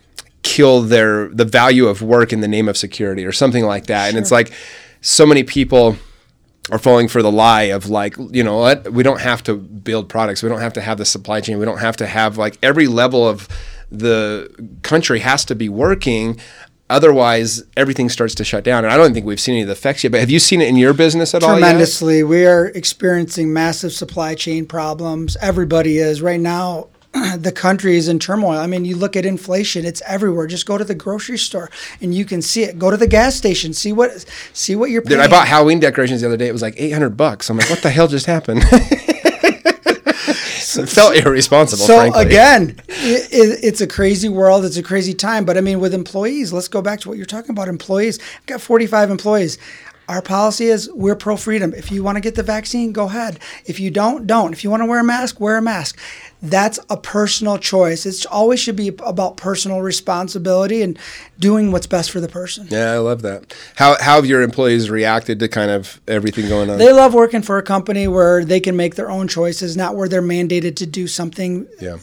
[0.43, 4.05] kill their the value of work in the name of security or something like that."
[4.05, 4.09] Sure.
[4.11, 4.53] And it's like
[5.01, 5.97] so many people
[6.71, 10.09] are falling for the lie of like, you know what, we don't have to build
[10.09, 12.59] products, we don't have to have the supply chain, we don't have to have like
[12.63, 13.49] every level of
[13.91, 14.51] the
[14.83, 16.41] country has to be working
[16.89, 18.85] Otherwise, everything starts to shut down.
[18.85, 20.13] And I don't think we've seen any of the effects yet.
[20.13, 21.51] But have you seen it in your business at all?
[21.51, 22.23] Tremendously.
[22.23, 25.37] We are experiencing massive supply chain problems.
[25.41, 26.23] Everybody is.
[26.23, 26.89] Right now,
[27.37, 28.59] the country is in turmoil.
[28.59, 30.47] I mean, you look at inflation; it's everywhere.
[30.47, 31.71] Just go to the grocery store
[32.01, 32.79] and you can see it.
[32.79, 35.19] Go to the gas station, see what see what you're paying.
[35.19, 36.49] Dude, I bought Halloween decorations the other day.
[36.49, 37.51] It was like eight hundred bucks.
[37.51, 38.63] I'm like, what the hell just happened?
[40.83, 41.85] it felt irresponsible.
[41.85, 42.25] So frankly.
[42.25, 44.65] again, it, it, it's a crazy world.
[44.65, 45.45] It's a crazy time.
[45.45, 47.69] But I mean, with employees, let's go back to what you're talking about.
[47.69, 49.59] Employees, I've got 45 employees.
[50.09, 51.75] Our policy is we're pro freedom.
[51.75, 53.41] If you want to get the vaccine, go ahead.
[53.65, 54.53] If you don't, don't.
[54.53, 55.99] If you want to wear a mask, wear a mask.
[56.43, 58.07] That's a personal choice.
[58.07, 60.99] It always should be about personal responsibility and
[61.39, 62.69] doing what's best for the person.
[62.71, 63.55] Yeah, I love that.
[63.77, 66.79] How, how have your employees reacted to kind of everything going on?
[66.79, 70.09] They love working for a company where they can make their own choices, not where
[70.09, 71.67] they're mandated to do something.
[71.81, 71.99] Yeah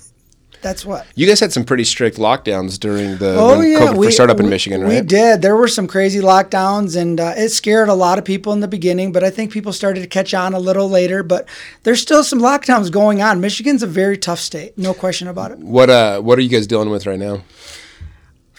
[0.64, 1.06] That's what.
[1.16, 3.80] You guys had some pretty strict lockdowns during the oh, yeah.
[3.80, 5.02] COVID we, started up in Michigan, right?
[5.02, 5.42] We did.
[5.42, 8.68] There were some crazy lockdowns, and uh, it scared a lot of people in the
[8.68, 9.12] beginning.
[9.12, 11.22] But I think people started to catch on a little later.
[11.22, 11.48] But
[11.84, 13.42] there's still some lockdowns going on.
[13.42, 15.60] Michigan's a very tough state, no question about it.
[15.60, 17.44] What uh, What are you guys dealing with right now?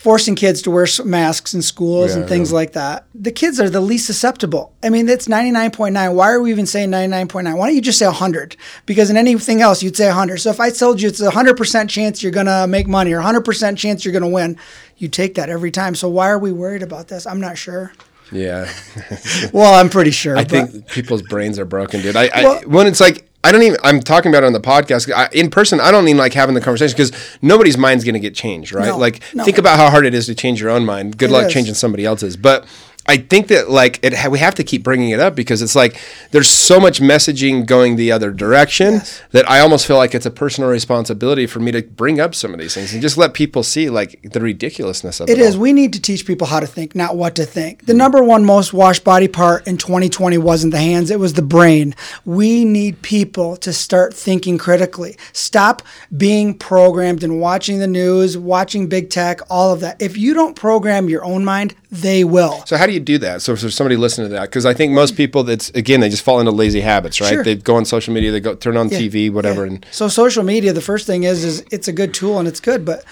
[0.04, 2.56] Forcing kids to wear masks in schools yeah, and things yeah.
[2.56, 3.06] like that.
[3.14, 4.74] The kids are the least susceptible.
[4.82, 6.14] I mean, it's 99.9.
[6.14, 7.56] Why are we even saying 99.9?
[7.56, 8.54] Why don't you just say 100?
[8.84, 10.42] Because in anything else, you'd say 100.
[10.42, 13.22] So if I told you it's a 100% chance you're going to make money or
[13.22, 14.58] 100% chance you're going to win,
[14.98, 15.94] you take that every time.
[15.94, 17.26] So why are we worried about this?
[17.26, 17.90] I'm not sure.
[18.30, 18.70] Yeah.
[19.54, 20.36] well, I'm pretty sure.
[20.36, 22.14] I think people's brains are broken, dude.
[22.14, 23.78] I, well, I when it's like I don't even.
[23.85, 25.78] I'm talking about it on the podcast I, in person.
[25.78, 28.87] I don't even like having the conversation because nobody's mind's going to get changed, right?
[28.87, 29.44] No, like, no.
[29.44, 31.18] think about how hard it is to change your own mind.
[31.18, 31.52] Good it luck is.
[31.52, 32.38] changing somebody else's.
[32.38, 32.64] But
[33.06, 36.00] I think that like it, we have to keep bringing it up because it's like
[36.30, 39.22] there's so much messaging going the other direction yes.
[39.32, 42.54] that I almost feel like it's a personal responsibility for me to bring up some
[42.54, 45.32] of these things and just let people see like the ridiculousness of it.
[45.32, 45.54] It is.
[45.54, 45.60] All.
[45.60, 47.84] We need to teach people how to think, not what to think.
[47.84, 51.42] The number one most washed body part in 2020 wasn't the hands; it was the
[51.42, 51.94] brain.
[52.24, 55.18] We need people to start thinking critically.
[55.32, 55.82] Stop
[56.16, 60.00] being programmed and watching the news, watching big tech, all of that.
[60.00, 62.64] If you don't program your own mind, they will.
[62.66, 63.42] So how do you do that?
[63.42, 65.18] So if there's somebody listening to that, because I think most mm.
[65.18, 67.35] people that's again they just fall into lazy habits, right?
[67.35, 67.44] Sure.
[67.44, 68.98] They go on social media, they go turn on yeah.
[68.98, 69.64] TV, whatever.
[69.64, 69.72] Yeah.
[69.72, 72.61] And so social media, the first thing is is it's a good tool and it's
[72.61, 73.04] good, but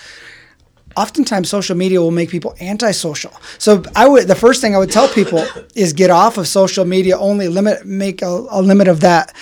[0.97, 3.33] oftentimes social media will make people antisocial.
[3.59, 6.85] So I would the first thing I would tell people is get off of social
[6.85, 7.19] media.
[7.19, 9.35] Only limit make a, a limit of that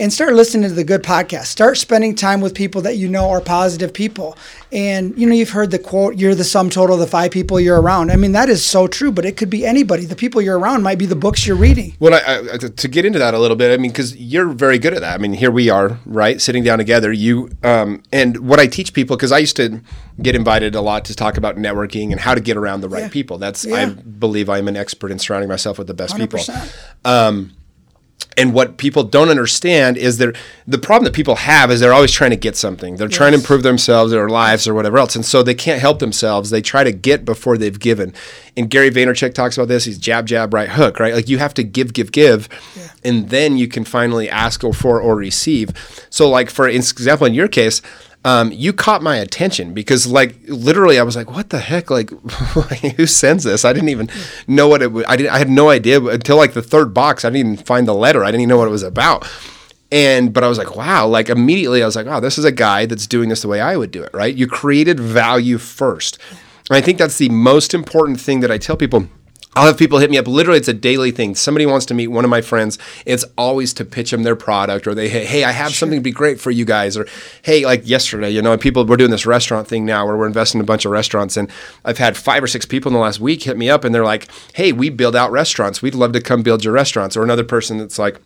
[0.00, 1.44] and start listening to the good podcast.
[1.44, 4.36] Start spending time with people that you know are positive people.
[4.72, 7.60] And you know, you've heard the quote, "You're the sum total of the five people
[7.60, 9.12] you're around." I mean, that is so true.
[9.12, 10.06] But it could be anybody.
[10.06, 11.94] The people you're around might be the books you're reading.
[12.00, 14.78] Well, I, I, to get into that a little bit, I mean, because you're very
[14.78, 15.14] good at that.
[15.14, 17.12] I mean, here we are, right, sitting down together.
[17.12, 19.82] You um, and what I teach people because I used to
[20.22, 23.02] get invited a lot to talk about networking and how to get around the right
[23.02, 23.08] yeah.
[23.08, 23.36] people.
[23.36, 23.76] That's yeah.
[23.76, 26.20] I believe I'm an expert in surrounding myself with the best 100%.
[26.20, 26.40] people.
[27.04, 27.52] Um,
[28.36, 32.12] and what people don't understand is that the problem that people have is they're always
[32.12, 32.96] trying to get something.
[32.96, 33.16] They're yes.
[33.16, 36.50] trying to improve themselves, their lives, or whatever else, and so they can't help themselves.
[36.50, 38.14] They try to get before they've given.
[38.56, 39.84] And Gary Vaynerchuk talks about this.
[39.84, 41.12] He's jab, jab, right hook, right?
[41.12, 42.88] Like you have to give, give, give, yeah.
[43.04, 45.70] and then you can finally ask for or receive.
[46.08, 47.82] So, like for example, in your case,
[48.24, 51.90] um, you caught my attention because like literally I was like, what the heck?
[51.90, 52.10] Like
[52.96, 53.64] who sends this?
[53.64, 54.10] I didn't even
[54.46, 55.04] know what it was.
[55.08, 57.24] I, didn't, I had no idea until like the third box.
[57.24, 58.22] I didn't even find the letter.
[58.22, 59.26] I didn't even know what it was about.
[59.90, 62.52] And but I was like, wow, like immediately I was like, wow, this is a
[62.52, 64.34] guy that's doing this the way I would do it, right?
[64.34, 66.18] You created value first.
[66.68, 69.08] And I think that's the most important thing that I tell people
[69.56, 70.28] I'll have people hit me up.
[70.28, 71.34] Literally, it's a daily thing.
[71.34, 72.78] Somebody wants to meet one of my friends.
[73.04, 75.78] It's always to pitch them their product, or they, hey, hey I have sure.
[75.78, 77.06] something to be great for you guys, or
[77.42, 80.60] hey, like yesterday, you know, people we're doing this restaurant thing now where we're investing
[80.60, 81.50] in a bunch of restaurants, and
[81.84, 84.04] I've had five or six people in the last week hit me up, and they're
[84.04, 85.82] like, hey, we build out restaurants.
[85.82, 87.16] We'd love to come build your restaurants.
[87.16, 88.20] Or another person that's like,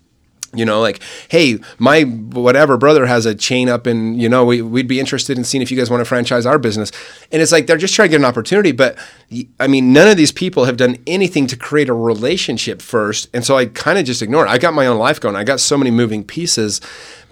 [0.55, 4.63] you know like hey my whatever brother has a chain up and you know we,
[4.63, 6.91] we'd be interested in seeing if you guys want to franchise our business.
[7.33, 8.97] And it's like they're just trying to get an opportunity but
[9.61, 13.29] i mean none of these people have done anything to create a relationship first.
[13.35, 14.49] And so i kind of just ignore it.
[14.49, 15.37] I got my own life going.
[15.37, 16.81] I got so many moving pieces.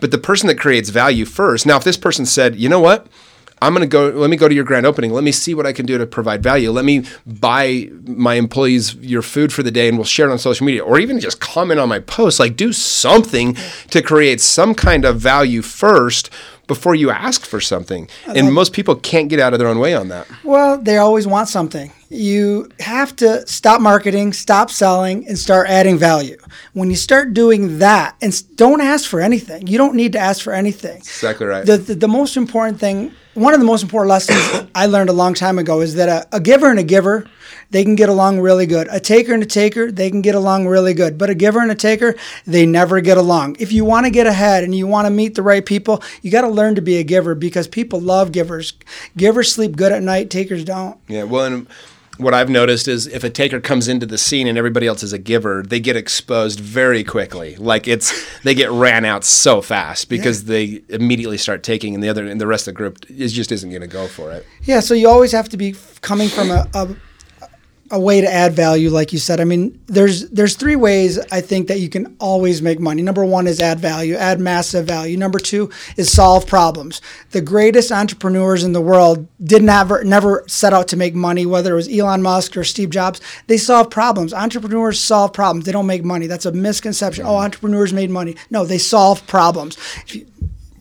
[0.01, 3.07] But the person that creates value first now if this person said you know what
[3.63, 5.13] I'm going to go, let me go to your grand opening.
[5.13, 6.73] Let me see what I can do to provide value.
[6.73, 10.39] Let me buy my employees your food for the day and we'll share it on
[10.39, 12.41] social media or even just comment on my post.
[12.41, 13.57] Like do something
[13.91, 16.29] to create some kind of value first
[16.67, 18.09] before you ask for something.
[18.27, 20.27] And most people can't get out of their own way on that.
[20.43, 21.93] Well, they always want something.
[22.09, 26.37] You have to stop marketing, stop selling, and start adding value.
[26.73, 30.43] When you start doing that, and don't ask for anything, you don't need to ask
[30.43, 30.99] for anything.
[30.99, 31.65] Exactly right.
[31.65, 35.15] The, the, the most important thing one of the most important lessons I learned a
[35.15, 37.27] long time ago is that a, a, giver and a giver,
[37.71, 38.89] they can get along really good.
[38.91, 41.17] A taker and a taker, they can get along really good.
[41.17, 42.15] But a giver and a taker,
[42.47, 43.57] they never get along.
[43.59, 46.31] If you want to get ahead and you want to meet the right people, you
[46.31, 48.75] got to learn to be a giver because people love givers.
[49.17, 50.99] Givers sleep good at night, takers don't.
[51.09, 51.67] Yeah, well, and
[52.19, 55.13] what I've noticed is if a taker comes into the scene and everybody else is
[55.13, 57.57] a giver, they get exposed very quickly.
[57.57, 60.49] Like it's they get ran out so fast because yeah.
[60.49, 63.53] they immediately start taking, and the other and the rest of the group is just
[63.53, 64.47] isn't going to go for it.
[64.63, 66.89] Yeah, so you always have to be coming from a, a
[67.93, 69.39] a way to add value, like you said.
[69.39, 73.03] I mean, there's there's three ways I think that you can always make money.
[73.03, 75.19] Number one is add value, add massive value.
[75.19, 77.03] Number two is solve problems.
[77.33, 81.75] The greatest entrepreneurs in the world did never never set out to make money, whether
[81.75, 83.21] it was Elon Musk or Steve Jobs.
[83.47, 84.33] They solve problems.
[84.33, 85.67] Entrepreneurs solve problems.
[85.67, 86.27] They don't make money.
[86.27, 87.27] That's a misconception.
[87.27, 88.37] Oh, entrepreneurs made money.
[88.51, 89.77] No, they solve problems.
[90.09, 90.27] You,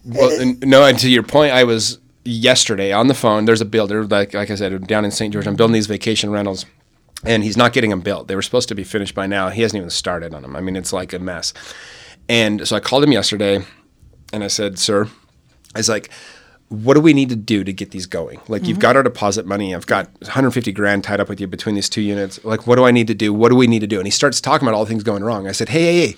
[0.05, 3.43] well, eh, no, and to your point, I was yesterday on the phone.
[3.43, 5.33] There's a builder, like like I said, down in St.
[5.33, 5.45] George.
[5.45, 6.65] I'm building these vacation rentals,
[7.25, 8.27] and he's not getting them built.
[8.27, 9.49] They were supposed to be finished by now.
[9.49, 10.55] He hasn't even started on them.
[10.55, 11.53] I mean, it's like a mess.
[12.29, 13.65] And so I called him yesterday,
[14.33, 15.07] and I said, "Sir,"
[15.75, 16.09] I was like.
[16.69, 18.39] What do we need to do to get these going?
[18.47, 19.75] Like you've got our deposit money.
[19.75, 22.41] I've got 150 grand tied up with you between these two units.
[22.45, 23.33] Like, what do I need to do?
[23.33, 23.97] What do we need to do?
[23.97, 25.49] And he starts talking about all the things going wrong.
[25.49, 26.15] I said, hey, hey, hey,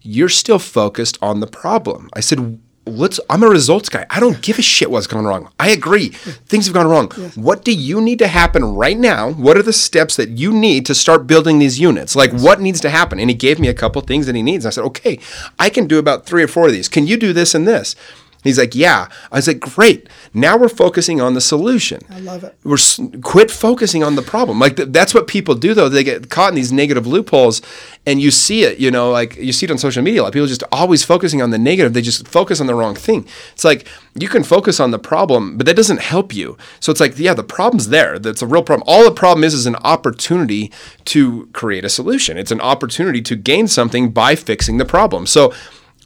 [0.00, 2.08] you're still focused on the problem.
[2.12, 4.06] I said, let's I'm a results guy.
[4.10, 5.50] I don't give a shit what's gone wrong.
[5.58, 6.08] I agree.
[6.08, 7.10] Things have gone wrong.
[7.34, 9.32] What do you need to happen right now?
[9.32, 12.16] What are the steps that you need to start building these units?
[12.16, 13.18] Like what needs to happen?
[13.18, 14.66] And he gave me a couple things that he needs.
[14.66, 15.18] I said, "Okay,
[15.58, 16.88] I can do about 3 or 4 of these.
[16.88, 17.96] Can you do this and this?"
[18.42, 19.08] He's like, yeah.
[19.30, 20.08] I was like, great.
[20.32, 22.00] Now we're focusing on the solution.
[22.08, 22.56] I love it.
[22.64, 22.78] We're
[23.22, 24.58] quit focusing on the problem.
[24.58, 25.88] Like th- that's what people do, though.
[25.88, 27.60] They get caught in these negative loopholes,
[28.06, 28.78] and you see it.
[28.78, 30.22] You know, like you see it on social media.
[30.22, 31.92] Like people just always focusing on the negative.
[31.92, 33.26] They just focus on the wrong thing.
[33.52, 33.86] It's like
[34.18, 36.56] you can focus on the problem, but that doesn't help you.
[36.80, 38.18] So it's like, yeah, the problem's there.
[38.18, 38.84] That's a real problem.
[38.86, 40.72] All the problem is is an opportunity
[41.06, 42.38] to create a solution.
[42.38, 45.26] It's an opportunity to gain something by fixing the problem.
[45.26, 45.52] So.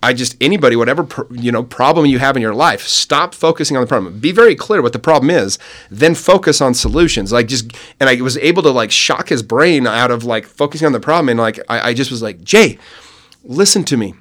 [0.05, 3.77] I just anybody whatever pr- you know problem you have in your life, stop focusing
[3.77, 4.19] on the problem.
[4.21, 5.59] Be very clear what the problem is,
[5.91, 7.33] then focus on solutions.
[7.33, 10.87] Like just and I was able to like shock his brain out of like focusing
[10.87, 12.79] on the problem and like I, I just was like, Jay,
[13.43, 14.15] listen to me.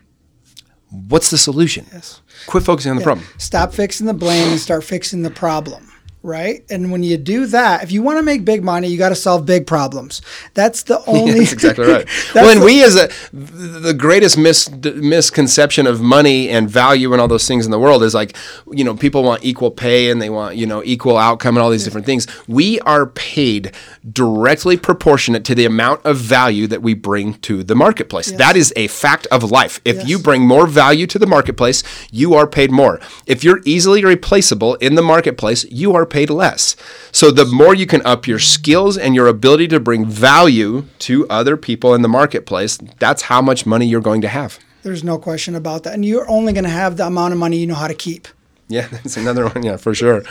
[0.89, 1.85] What's the solution?
[1.91, 2.21] Yes.
[2.47, 3.27] Quit focusing on the problem.
[3.37, 5.92] Stop fixing the blame and start fixing the problem.
[6.25, 6.63] Right.
[6.69, 9.15] And when you do that, if you want to make big money, you got to
[9.15, 10.21] solve big problems.
[10.53, 11.39] That's the only.
[11.39, 12.05] That's exactly right.
[12.33, 17.11] That's well, and the- we as a the greatest mis, misconception of money and value
[17.11, 18.37] and all those things in the world is like,
[18.71, 21.69] you know, people want equal pay and they want you know equal outcome and all
[21.69, 22.25] these different things.
[22.47, 23.73] We are paid
[24.11, 28.31] directly proportionate to the amount of value that we bring to the marketplace.
[28.31, 29.81] That is a fact of life.
[29.83, 30.07] If Yes.
[30.07, 32.99] you bring more value to the marketplace, you are paid more.
[33.27, 36.77] If you're easily replaceable in the marketplace, you are paid less.
[37.11, 41.27] So the more you can up your skills and your ability to bring value to
[41.27, 44.59] other people in the marketplace, that's how much money you're going to have.
[44.83, 45.93] There's no question about that.
[45.95, 48.27] And you're only going to have the amount of money you know how to keep.
[48.69, 49.63] Yeah, that's another one.
[49.63, 50.23] Yeah, for sure.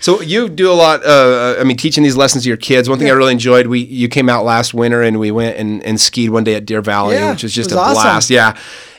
[0.00, 1.04] So you do a lot.
[1.04, 2.88] Uh, I mean, teaching these lessons to your kids.
[2.88, 3.66] One thing I really enjoyed.
[3.68, 6.66] We you came out last winter and we went and, and skied one day at
[6.66, 7.94] Deer Valley, Yeah, which was just it a awesome.
[7.94, 8.30] blast.
[8.30, 8.56] Yeah.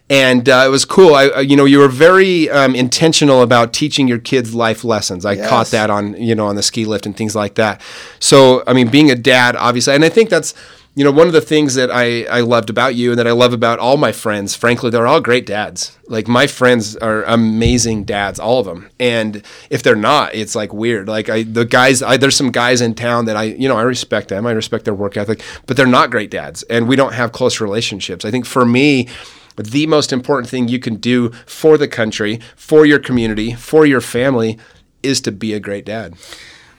[0.10, 1.14] And uh, it was cool.
[1.14, 5.24] I, uh, you know, you were very um, intentional about teaching your kids life lessons.
[5.24, 7.80] I caught that on, you know, on the ski lift and things like that.
[8.20, 10.56] So, I mean, being a dad, obviously, and I think that's,
[10.96, 13.32] you know, one of the things that I, I loved about you and that I
[13.32, 15.96] love about all my friends, frankly, they're all great dads.
[16.08, 18.90] Like my friends are amazing dads, all of them.
[19.00, 21.08] And if they're not, it's like weird.
[21.08, 23.84] Like I, the guys, I, there's some guys in town that I, you know, I
[23.84, 24.48] respect them.
[24.48, 26.64] I respect their work ethic, but they're not great dads.
[26.64, 28.26] And we don't have close relationships.
[28.26, 29.08] I think for me,
[29.68, 34.02] the most important thing you can do for the country, for your community, for your
[34.02, 34.58] family
[35.04, 36.16] is to be a great dad.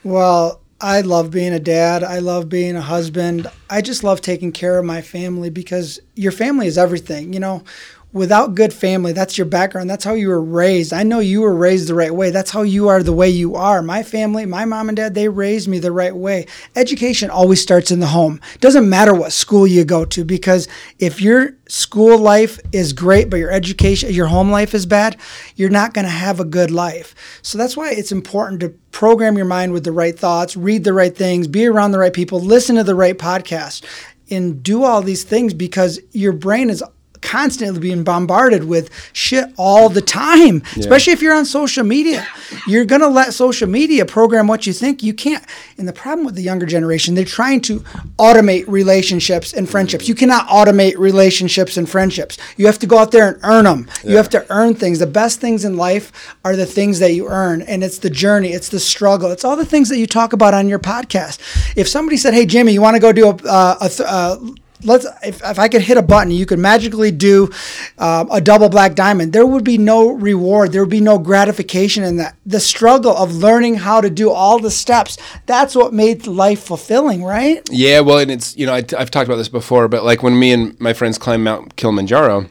[0.04, 2.02] Well, I love being a dad.
[2.02, 3.46] I love being a husband.
[3.68, 7.34] I just love taking care of my family because your family is everything.
[7.34, 7.64] You know,
[8.12, 9.88] without good family, that's your background.
[9.88, 10.92] That's how you were raised.
[10.92, 12.30] I know you were raised the right way.
[12.30, 13.82] That's how you are the way you are.
[13.82, 16.46] My family, my mom and dad, they raised me the right way.
[16.74, 18.40] Education always starts in the home.
[18.60, 20.66] Doesn't matter what school you go to because
[20.98, 25.16] if your school life is great but your education your home life is bad,
[25.54, 27.14] you're not going to have a good life.
[27.42, 30.92] So that's why it's important to program your mind with the right thoughts, read the
[30.92, 33.84] right things, be around the right people, listen to the right podcast
[34.30, 36.82] and do all these things because your brain is
[37.20, 40.62] constantly being bombarded with shit all the time.
[40.76, 42.26] Especially if you're on social media.
[42.66, 45.02] You're going to let social media program what you think.
[45.02, 45.44] You can't
[45.78, 47.80] and the problem with the younger generation they're trying to
[48.18, 50.08] automate relationships and friendships.
[50.08, 52.38] You cannot automate relationships and friendships.
[52.56, 54.98] You have to go out there and earn them you have to earn things.
[54.98, 58.48] The best things in life are the things that you earn and it's the journey
[58.52, 61.38] it's the struggle it's all the things that you talk about on your podcast.
[61.76, 64.36] If somebody said hey jimmy you want to go do a, uh, a th- uh,
[64.84, 67.50] let's if, if I could hit a button, you could magically do
[67.98, 69.32] um, a double black diamond.
[69.32, 70.72] There would be no reward.
[70.72, 72.36] There would be no gratification in that.
[72.46, 75.18] The struggle of learning how to do all the steps.
[75.46, 77.66] That's what made life fulfilling, right?
[77.70, 80.38] Yeah, well, and it's you know I, have talked about this before, but like when
[80.38, 82.46] me and my friends climbed Mount Kilimanjaro,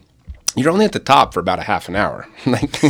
[0.55, 2.27] you're only at the top for about a half an hour.
[2.45, 2.63] like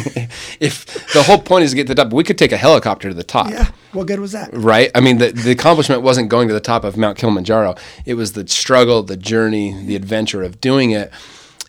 [0.60, 3.10] if the whole point is to get to the top, we could take a helicopter
[3.10, 3.50] to the top.
[3.50, 3.72] Yeah.
[3.92, 4.50] What good was that?
[4.54, 4.92] Right?
[4.96, 7.76] I mean, the, the accomplishment wasn't going to the top of Mount Kilimanjaro.
[8.06, 11.12] It was the struggle, the journey, the adventure of doing it.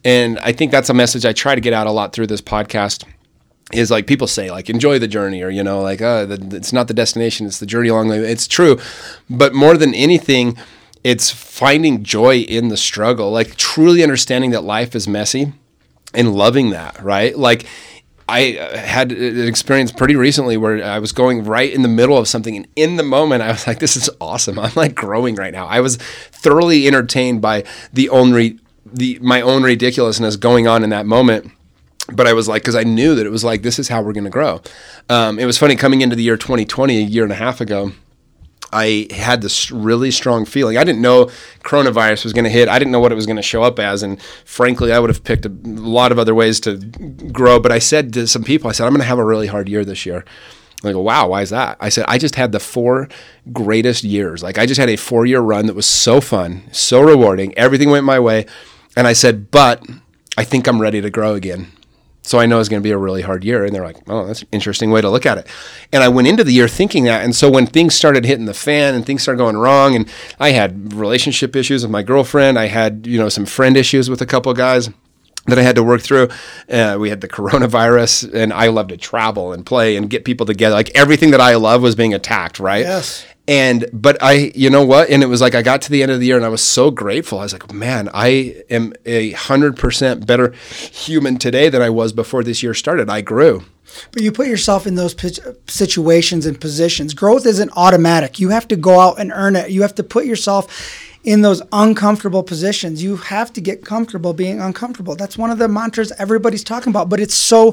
[0.04, 2.40] And I think that's a message I try to get out a lot through this
[2.40, 3.04] podcast
[3.72, 6.72] is like people say like enjoy the journey or you know like uh, the, it's
[6.72, 8.76] not the destination it's the journey along the way it's true
[9.28, 10.56] but more than anything
[11.04, 15.52] it's finding joy in the struggle like truly understanding that life is messy
[16.14, 17.66] and loving that right like
[18.28, 22.16] I uh, had an experience pretty recently where I was going right in the middle
[22.16, 24.56] of something, and in the moment, I was like, "This is awesome!
[24.56, 29.64] I'm like growing right now." I was thoroughly entertained by the only the my own
[29.64, 31.50] ridiculousness going on in that moment
[32.12, 34.12] but I was like, because I knew that it was like, this is how we're
[34.12, 34.60] going to grow.
[35.08, 37.92] Um, it was funny coming into the year 2020, a year and a half ago.
[38.72, 40.76] I had this really strong feeling.
[40.76, 41.26] I didn't know
[41.64, 42.68] coronavirus was going to hit.
[42.68, 44.02] I didn't know what it was going to show up as.
[44.02, 47.58] And frankly, I would have picked a lot of other ways to grow.
[47.58, 49.68] But I said to some people, I said, I'm going to have a really hard
[49.68, 50.24] year this year.
[50.82, 51.76] They go, wow, why is that?
[51.80, 53.08] I said, I just had the four
[53.52, 54.42] greatest years.
[54.42, 57.56] Like, I just had a four year run that was so fun, so rewarding.
[57.58, 58.46] Everything went my way.
[58.96, 59.84] And I said, but
[60.38, 61.70] I think I'm ready to grow again.
[62.30, 63.64] So I know it's going to be a really hard year.
[63.64, 65.48] And they're like, oh, that's an interesting way to look at it.
[65.92, 67.24] And I went into the year thinking that.
[67.24, 70.08] And so when things started hitting the fan and things started going wrong, and
[70.38, 74.22] I had relationship issues with my girlfriend, I had, you know, some friend issues with
[74.22, 74.90] a couple guys
[75.46, 76.28] that I had to work through.
[76.70, 80.46] Uh, we had the coronavirus, and I love to travel and play and get people
[80.46, 80.76] together.
[80.76, 82.84] Like everything that I love was being attacked, right?
[82.84, 83.26] Yes.
[83.48, 85.10] And but I, you know what?
[85.10, 86.62] And it was like I got to the end of the year and I was
[86.62, 87.38] so grateful.
[87.40, 90.52] I was like, man, I am a hundred percent better
[90.92, 93.10] human today than I was before this year started.
[93.10, 93.64] I grew.
[94.12, 95.16] But you put yourself in those
[95.66, 97.12] situations and positions.
[97.12, 98.38] Growth isn't automatic.
[98.38, 99.70] You have to go out and earn it.
[99.70, 103.02] You have to put yourself in those uncomfortable positions.
[103.02, 105.14] You have to get comfortable being uncomfortable.
[105.16, 107.72] That's one of the mantras everybody's talking about, but it's so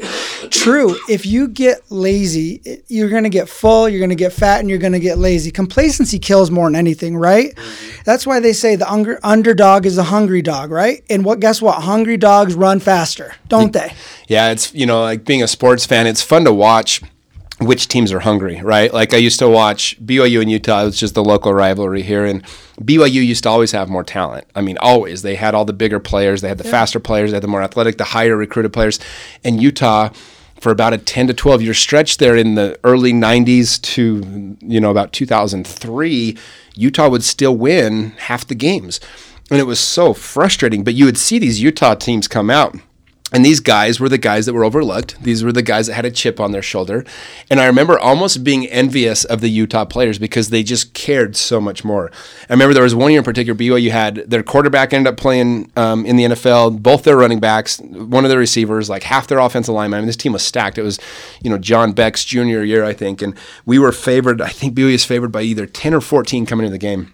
[0.49, 0.97] true.
[1.09, 4.69] If you get lazy, you're going to get full, you're going to get fat, and
[4.69, 5.51] you're going to get lazy.
[5.51, 7.55] Complacency kills more than anything, right?
[7.55, 8.01] Mm-hmm.
[8.03, 11.03] That's why they say the under- underdog is a hungry dog, right?
[11.09, 11.83] And what guess what?
[11.83, 13.93] Hungry dogs run faster, don't they?
[14.27, 17.01] Yeah, it's you know, like being a sports fan, it's fun to watch
[17.59, 18.93] which teams are hungry, right?
[18.93, 20.83] Like I used to watch BYU and Utah.
[20.83, 22.43] It was just the local rivalry here, and
[22.81, 24.45] BYU used to always have more talent.
[24.55, 25.23] I mean, always.
[25.23, 26.71] They had all the bigger players, they had the yeah.
[26.71, 28.99] faster players, they had the more athletic, the higher recruited players.
[29.43, 30.09] And Utah,
[30.61, 34.79] for about a 10 to 12 year stretch there in the early 90s to, you
[34.79, 36.37] know, about 2003,
[36.75, 38.99] Utah would still win half the games.
[39.49, 40.83] And it was so frustrating.
[40.83, 42.75] But you would see these Utah teams come out
[43.33, 45.21] and these guys were the guys that were overlooked.
[45.21, 47.03] These were the guys that had a chip on their shoulder.
[47.49, 51.59] And I remember almost being envious of the Utah players because they just cared so
[51.59, 52.09] much more.
[52.49, 55.69] I remember there was one year in particular, BYU had their quarterback ended up playing
[55.75, 59.39] um, in the NFL, both their running backs, one of their receivers, like half their
[59.39, 59.97] offensive linemen.
[59.97, 60.77] I mean, this team was stacked.
[60.77, 60.97] It was,
[61.41, 63.21] you know, John Beck's junior year, I think.
[63.21, 66.65] And we were favored, I think BYU was favored by either 10 or 14 coming
[66.65, 67.11] into the game.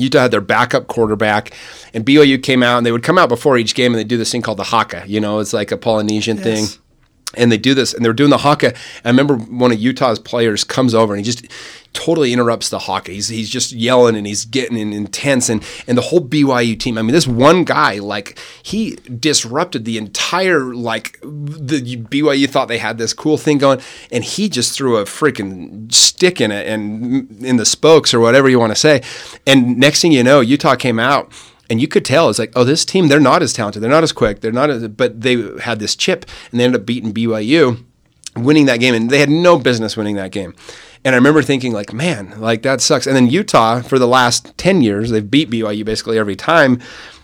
[0.00, 1.54] Utah had their backup quarterback,
[1.94, 4.16] and BYU came out, and they would come out before each game, and they do
[4.16, 5.04] this thing called the haka.
[5.06, 6.44] You know, it's like a Polynesian yes.
[6.44, 6.82] thing
[7.34, 8.74] and they do this and they're doing the haka.
[9.04, 11.46] I remember one of Utah's players comes over and he just
[11.92, 13.12] totally interrupts the haka.
[13.12, 16.98] He's he's just yelling and he's getting intense and and the whole BYU team.
[16.98, 22.78] I mean, this one guy like he disrupted the entire like the BYU thought they
[22.78, 23.80] had this cool thing going
[24.10, 28.48] and he just threw a freaking stick in it and in the spokes or whatever
[28.48, 29.02] you want to say.
[29.46, 31.32] And next thing you know, Utah came out
[31.70, 34.02] and you could tell it's like, oh, this team they're not as talented, they're not
[34.02, 37.14] as quick, they're not as, but they had this chip, and they ended up beating
[37.14, 37.82] BYU,
[38.36, 40.54] winning that game, and they had no business winning that game.
[41.04, 43.06] And I remember thinking, like, man, like that sucks.
[43.06, 46.80] And then Utah, for the last ten years, they've beat BYU basically every time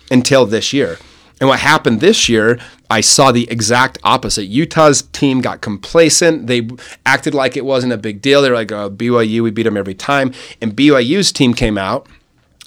[0.09, 0.97] until this year.
[1.39, 2.57] And what happened this year,
[2.89, 4.45] I saw the exact opposite.
[4.45, 6.47] Utah's team got complacent.
[6.47, 6.67] They
[7.05, 8.41] acted like it wasn't a big deal.
[8.41, 10.33] They were like, oh, BYU, we beat them every time.
[10.61, 12.07] And BYU's team came out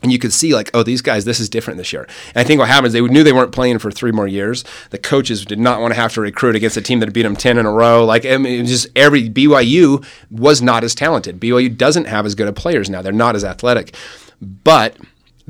[0.03, 2.07] and you could see like, oh, these guys, this is different this year.
[2.29, 4.65] And I think what happens, they knew they weren't playing for three more years.
[4.91, 7.37] The coaches did not want to have to recruit against a team that beat them
[7.37, 8.05] ten in a row.
[8.05, 11.41] Like, I mean, just every BYU was not as talented.
[11.41, 13.03] BYU doesn't have as good of players now.
[13.03, 13.95] They're not as athletic,
[14.41, 14.97] but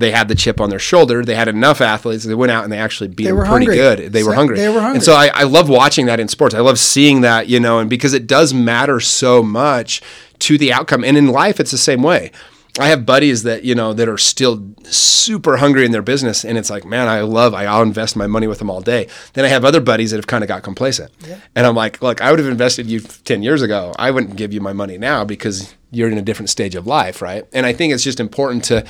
[0.01, 1.25] they had the chip on their shoulder.
[1.25, 2.25] They had enough athletes.
[2.25, 3.77] They went out and they actually beat they them pretty hungry.
[3.77, 4.13] good.
[4.13, 4.57] They were hungry.
[4.57, 4.97] They were hungry.
[4.97, 6.55] And so I, I love watching that in sports.
[6.55, 10.01] I love seeing that, you know, and because it does matter so much
[10.41, 11.05] to the outcome.
[11.05, 12.33] And in life, it's the same way.
[12.79, 16.57] I have buddies that you know that are still super hungry in their business, and
[16.57, 17.55] it's like, man, I love.
[17.55, 19.09] I, will invest my money with them all day.
[19.33, 21.41] Then I have other buddies that have kind of got complacent, yeah.
[21.55, 23.93] and I'm like, look, I would have invested you ten years ago.
[23.99, 27.21] I wouldn't give you my money now because you're in a different stage of life,
[27.21, 27.45] right?
[27.53, 28.87] And I think it's just important to,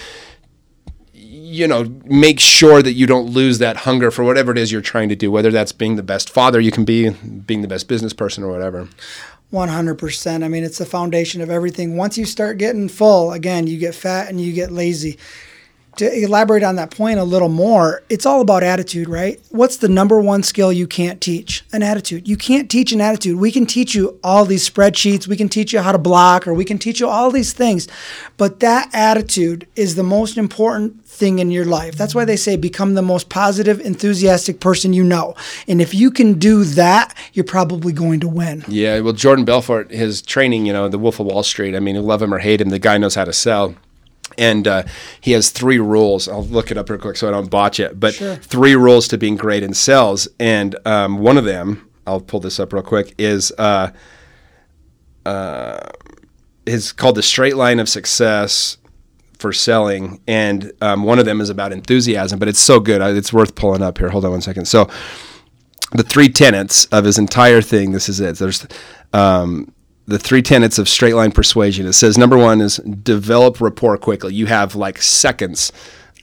[1.51, 4.81] you know, make sure that you don't lose that hunger for whatever it is you're
[4.81, 7.89] trying to do, whether that's being the best father you can be, being the best
[7.89, 8.89] business person, or whatever.
[9.53, 10.45] 100%.
[10.45, 11.97] I mean, it's the foundation of everything.
[11.97, 15.19] Once you start getting full, again, you get fat and you get lazy.
[15.97, 19.41] To elaborate on that point a little more, it's all about attitude, right?
[19.51, 21.65] What's the number one skill you can't teach?
[21.73, 22.29] An attitude.
[22.29, 23.39] You can't teach an attitude.
[23.39, 26.55] We can teach you all these spreadsheets, we can teach you how to block, or
[26.55, 27.89] we can teach you all these things.
[28.37, 31.97] But that attitude is the most important thing in your life.
[31.97, 35.35] That's why they say become the most positive, enthusiastic person you know.
[35.69, 38.65] And if you can do that, you're probably going to win.
[38.69, 42.01] Yeah, well, Jordan Belfort, his training, you know, the Wolf of Wall Street, I mean,
[42.03, 43.75] love him or hate him, the guy knows how to sell
[44.41, 44.83] and uh,
[45.21, 46.27] he has three rules.
[46.27, 48.01] I'll look it up real quick so I don't botch it.
[48.01, 48.37] But sure.
[48.37, 52.59] three rules to being great in sales, and um, one of them, I'll pull this
[52.59, 53.93] up real quick, is uh,
[55.27, 55.91] uh,
[56.67, 58.79] is called the straight line of success
[59.39, 62.39] for selling, and um, one of them is about enthusiasm.
[62.39, 64.09] But it's so good, it's worth pulling up here.
[64.09, 64.65] Hold on one second.
[64.65, 64.89] So.
[65.93, 67.91] The three tenets of his entire thing.
[67.91, 68.39] This is it.
[68.39, 68.65] There's
[69.13, 69.73] um,
[70.11, 71.87] the three tenets of straight line persuasion.
[71.87, 74.35] It says number one is develop rapport quickly.
[74.35, 75.73] You have like seconds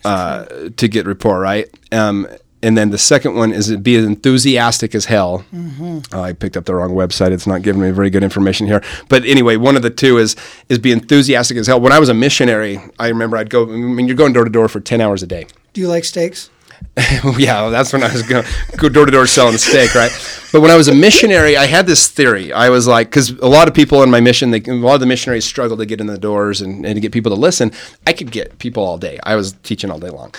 [0.03, 1.67] uh, to get rapport, right?
[1.91, 2.27] Um,
[2.61, 5.45] and then the second one is be as enthusiastic as hell.
[5.53, 5.99] Mm-hmm.
[6.11, 7.31] Oh, I picked up the wrong website.
[7.31, 8.83] It's not giving me very good information here.
[9.09, 10.35] But anyway, one of the two is
[10.67, 11.79] is be enthusiastic as hell.
[11.79, 13.63] When I was a missionary, I remember I'd go.
[13.63, 15.47] I mean, you're going door to door for ten hours a day.
[15.73, 16.49] Do you like steaks?
[17.37, 18.45] yeah, that's when I was going
[18.77, 20.11] go door to door selling steak, right?
[20.51, 22.53] But when I was a missionary, I had this theory.
[22.53, 24.99] I was like, because a lot of people in my mission, they, a lot of
[25.01, 27.71] the missionaries struggle to get in the doors and, and to get people to listen.
[28.05, 29.19] I could get people all day.
[29.23, 30.33] I was teaching all day long,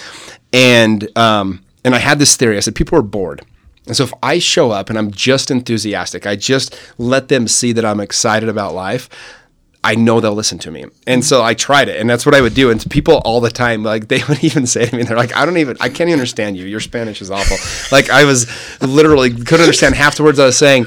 [0.52, 2.56] and um, and I had this theory.
[2.56, 3.42] I said people are bored.
[3.86, 7.72] And so if I show up and I'm just enthusiastic, I just let them see
[7.72, 9.08] that I'm excited about life,
[9.88, 10.84] I know they'll listen to me.
[11.06, 12.70] And so I tried it, and that's what I would do.
[12.70, 15.46] And people all the time, like they would even say to me, they're like, I
[15.46, 16.66] don't even, I can't even understand you.
[16.66, 17.56] Your Spanish is awful.
[17.90, 18.46] like I was
[18.82, 20.86] literally couldn't understand half the words I was saying.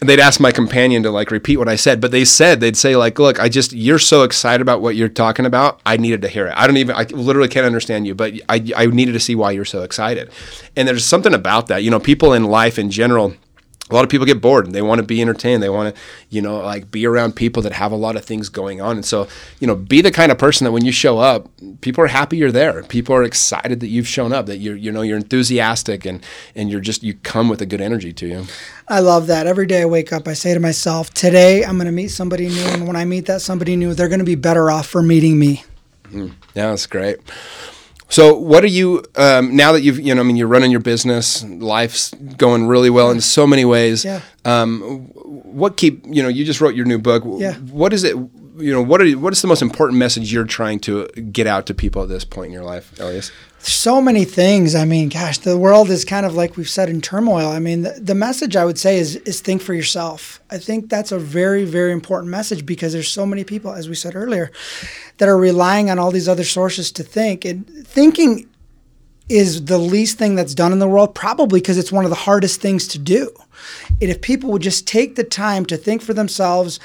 [0.00, 2.96] They'd ask my companion to like repeat what I said, but they said they'd say
[2.96, 5.78] like, "Look, I just you're so excited about what you're talking about.
[5.84, 6.54] I needed to hear it.
[6.56, 9.50] I don't even I literally can't understand you, but I I needed to see why
[9.50, 10.30] you're so excited."
[10.74, 11.82] And there's something about that.
[11.82, 13.34] You know, people in life in general
[13.90, 15.62] a lot of people get bored and they want to be entertained.
[15.62, 18.48] They want to, you know, like be around people that have a lot of things
[18.48, 18.96] going on.
[18.96, 19.28] And so,
[19.58, 21.48] you know, be the kind of person that when you show up,
[21.80, 22.82] people are happy you're there.
[22.84, 26.24] People are excited that you've shown up, that you're, you know, you're enthusiastic and,
[26.54, 28.44] and you're just, you come with a good energy to you.
[28.88, 29.46] I love that.
[29.46, 32.48] Every day I wake up, I say to myself, today I'm going to meet somebody
[32.48, 32.64] new.
[32.64, 35.38] And when I meet that somebody new, they're going to be better off for meeting
[35.38, 35.64] me.
[36.10, 37.18] Mm, yeah, that's great.
[38.10, 40.20] So, what are you um, now that you've you know?
[40.20, 44.04] I mean, you're running your business, life's going really well in so many ways.
[44.04, 44.20] Yeah.
[44.44, 46.28] Um, what keep you know?
[46.28, 47.22] You just wrote your new book.
[47.38, 47.54] Yeah.
[47.54, 48.16] What is it?
[48.56, 51.66] You know, what are what is the most important message you're trying to get out
[51.66, 53.30] to people at this point in your life, Elias?
[53.62, 54.74] so many things.
[54.74, 57.48] I mean, gosh, the world is kind of like we've said in turmoil.
[57.48, 60.40] I mean, the, the, message I would say is is think for yourself.
[60.50, 63.94] I think that's a very very important message because there's so many people, as we
[63.94, 64.50] said earlier,
[65.18, 68.48] that are relying on all these other sources to think, and thinking
[69.28, 72.16] is the least thing that's done in the world, probably because it's one of the
[72.16, 73.32] hardest things to do.
[74.00, 76.80] And if people would just take the time to think for themselves,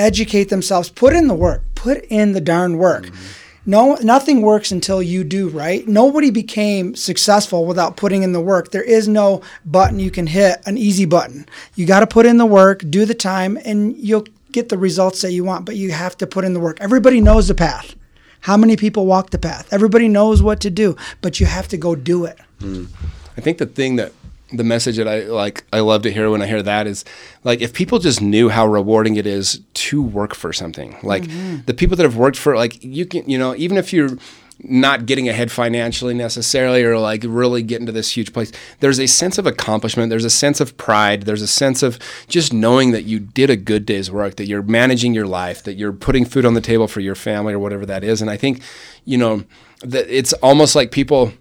[0.00, 3.06] educate themselves, put in the work, put in the darn work.
[3.06, 3.36] Mm-hmm
[3.66, 5.86] no, nothing works until you do, right?
[5.86, 8.70] Nobody became successful without putting in the work.
[8.70, 11.46] There is no button you can hit, an easy button.
[11.74, 15.20] You got to put in the work, do the time, and you'll get the results
[15.22, 16.78] that you want, but you have to put in the work.
[16.80, 17.94] Everybody knows the path.
[18.40, 19.70] How many people walk the path?
[19.70, 22.38] Everybody knows what to do, but you have to go do it.
[22.60, 22.88] Mm.
[23.36, 24.12] I think the thing that
[24.52, 27.04] the message that I like I love to hear when I hear that is
[27.44, 30.96] like if people just knew how rewarding it is to work for something.
[31.02, 31.58] Like mm-hmm.
[31.66, 34.16] the people that have worked for like you can you know even if you're
[34.62, 39.06] not getting ahead financially necessarily or like really getting to this huge place there's a
[39.06, 41.98] sense of accomplishment there's a sense of pride there's a sense of
[42.28, 45.74] just knowing that you did a good day's work that you're managing your life that
[45.74, 48.36] you're putting food on the table for your family or whatever that is and i
[48.36, 48.60] think
[49.04, 49.42] you know
[49.80, 51.32] that it's almost like people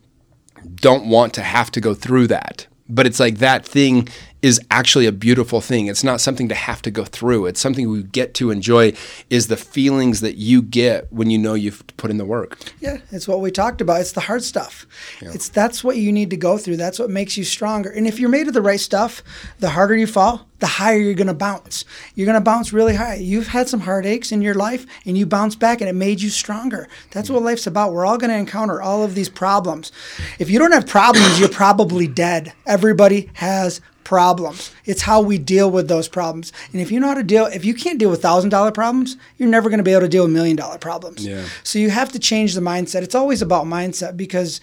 [0.75, 4.09] don't want to have to go through that but it's like that thing
[4.41, 5.87] is actually a beautiful thing.
[5.87, 7.45] It's not something to have to go through.
[7.45, 8.93] It's something we get to enjoy
[9.29, 12.57] is the feelings that you get when you know you've put in the work.
[12.79, 14.01] Yeah, it's what we talked about.
[14.01, 14.87] It's the hard stuff.
[15.21, 15.31] Yeah.
[15.33, 16.77] It's that's what you need to go through.
[16.77, 17.89] That's what makes you stronger.
[17.89, 19.21] And if you're made of the right stuff,
[19.59, 21.85] the harder you fall, the higher you're going to bounce.
[22.15, 23.15] You're going to bounce really high.
[23.15, 26.29] You've had some heartaches in your life and you bounce back and it made you
[26.29, 26.87] stronger.
[27.11, 27.93] That's what life's about.
[27.93, 29.91] We're all going to encounter all of these problems.
[30.37, 32.53] If you don't have problems, you're probably dead.
[32.65, 34.71] Everybody has problems.
[34.85, 36.51] It's how we deal with those problems.
[36.71, 39.17] And if you know how to deal, if you can't deal with thousand dollar problems,
[39.37, 41.23] you're never going to be able to deal with million dollar problems.
[41.23, 41.45] Yeah.
[41.63, 43.03] So you have to change the mindset.
[43.03, 44.61] It's always about mindset because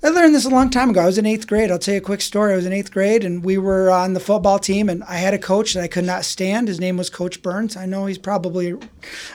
[0.00, 1.00] I learned this a long time ago.
[1.00, 1.72] I was in eighth grade.
[1.72, 2.52] I'll tell you a quick story.
[2.52, 5.34] I was in eighth grade, and we were on the football team, and I had
[5.34, 6.68] a coach that I could not stand.
[6.68, 7.76] His name was Coach Burns.
[7.76, 8.76] I know he's probably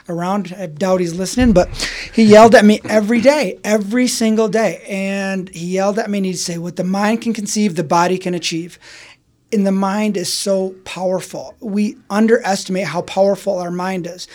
[0.08, 0.56] around.
[0.58, 1.68] I doubt he's listening, but
[2.14, 4.82] he yelled at me every day, every single day.
[4.88, 8.18] And he yelled at me, and he'd say, What the mind can conceive, the body
[8.18, 8.80] can achieve.
[9.52, 11.56] And the mind is so powerful.
[11.60, 14.30] We underestimate how powerful our mind is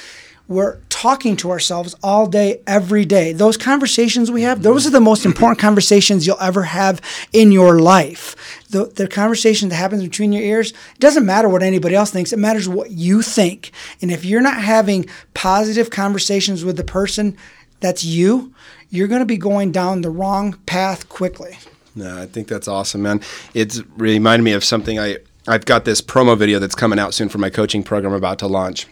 [0.49, 3.33] we're talking to ourselves all day, every day.
[3.33, 7.01] Those conversations we have, those are the most important conversations you'll ever have
[7.33, 8.35] in your life.
[8.71, 12.33] The, the conversation that happens between your ears, it doesn't matter what anybody else thinks,
[12.33, 13.73] it matters what you think.
[14.01, 17.37] And if you're not having positive conversations with the person
[17.81, 18.55] that's you,
[18.89, 21.59] you're going to be going down the wrong path quickly.
[21.95, 23.21] No, I think that's awesome, man.
[23.53, 27.31] It's reminded me of something I I've got this promo video that's coming out soon
[27.31, 28.87] for my coaching program about to launch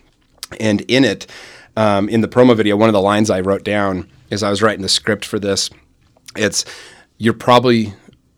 [0.61, 1.27] and in it,
[1.77, 4.63] um, in the promo video, one of the lines I wrote down as I was
[4.63, 5.71] writing the script for this,
[6.37, 6.65] it's
[7.19, 7.95] you're probably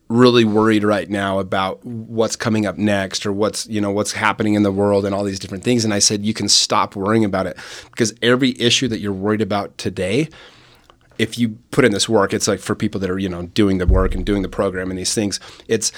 [0.09, 4.55] really worried right now about what's coming up next or what's you know what's happening
[4.55, 5.85] in the world and all these different things.
[5.85, 7.57] And i said you can stop worrying about it.
[7.91, 10.29] Because every issue that you're worried about today
[11.19, 13.79] if you put in this work it's like for people that are you know doing
[13.79, 15.91] the work and doing the program and these things it's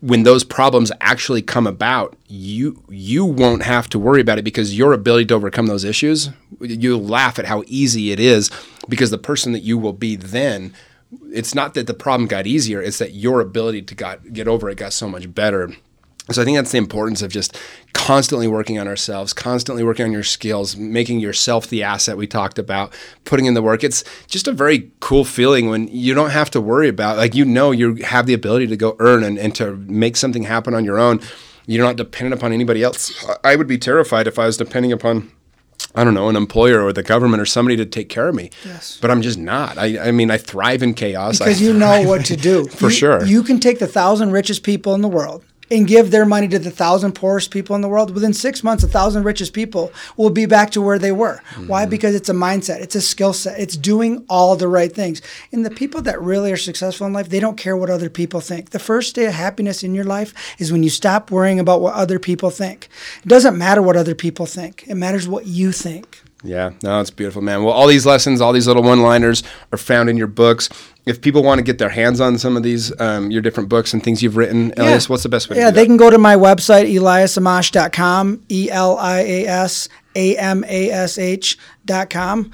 [0.00, 4.76] when those problems actually come about, you you won't have to worry about it because
[4.76, 6.30] your ability to overcome those issues,
[6.60, 8.50] you laugh at how easy it is
[8.88, 10.72] because the person that you will be then,
[11.32, 14.70] it's not that the problem got easier, it's that your ability to got, get over
[14.70, 15.70] it got so much better.
[16.30, 17.58] So I think that's the importance of just
[17.92, 22.58] constantly working on ourselves, constantly working on your skills, making yourself the asset we talked
[22.58, 22.94] about,
[23.24, 23.82] putting in the work.
[23.82, 27.44] It's just a very cool feeling when you don't have to worry about like you
[27.44, 30.84] know you have the ability to go earn and, and to make something happen on
[30.84, 31.20] your own.
[31.66, 33.24] You're not dependent upon anybody else.
[33.42, 35.32] I would be terrified if I was depending upon
[35.94, 38.50] I don't know, an employer or the government or somebody to take care of me.
[38.64, 38.98] Yes.
[39.00, 39.76] But I'm just not.
[39.76, 41.38] I, I mean, I thrive in chaos.
[41.38, 42.66] Because you know what to do.
[42.68, 43.24] For you, sure.
[43.24, 46.58] You can take the thousand richest people in the world and give their money to
[46.58, 50.30] the thousand poorest people in the world, within six months, a thousand richest people will
[50.30, 51.40] be back to where they were.
[51.50, 51.68] Mm-hmm.
[51.68, 51.86] Why?
[51.86, 55.22] Because it's a mindset, it's a skill set, it's doing all the right things.
[55.52, 58.40] And the people that really are successful in life, they don't care what other people
[58.40, 58.70] think.
[58.70, 61.94] The first day of happiness in your life is when you stop worrying about what
[61.94, 62.88] other people think.
[63.22, 66.22] It doesn't matter what other people think, it matters what you think.
[66.42, 67.62] Yeah, no, it's beautiful, man.
[67.64, 70.70] Well, all these lessons, all these little one-liners are found in your books.
[71.06, 73.92] If people want to get their hands on some of these, um, your different books
[73.92, 75.08] and things you've written, Elias, yeah.
[75.12, 75.58] what's the best way?
[75.58, 80.64] Yeah, they can go to my website, eliasamash.com, e l i a s a m
[80.66, 82.50] a s h dot com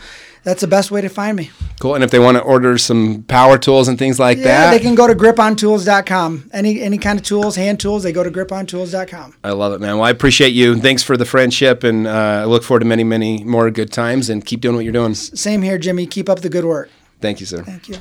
[0.46, 1.50] that's the best way to find me.
[1.80, 1.96] Cool.
[1.96, 4.78] And if they want to order some power tools and things like yeah, that, they
[4.78, 6.50] can go to gripontools.com.
[6.52, 9.34] Any any kind of tools, hand tools, they go to gripontools.com.
[9.42, 9.96] I love it, man.
[9.96, 10.76] Well, I appreciate you.
[10.76, 14.30] Thanks for the friendship, and uh, I look forward to many, many more good times.
[14.30, 15.14] And keep doing what you're doing.
[15.14, 16.06] Same here, Jimmy.
[16.06, 16.90] Keep up the good work.
[17.20, 17.64] Thank you, sir.
[17.64, 17.96] Thank you.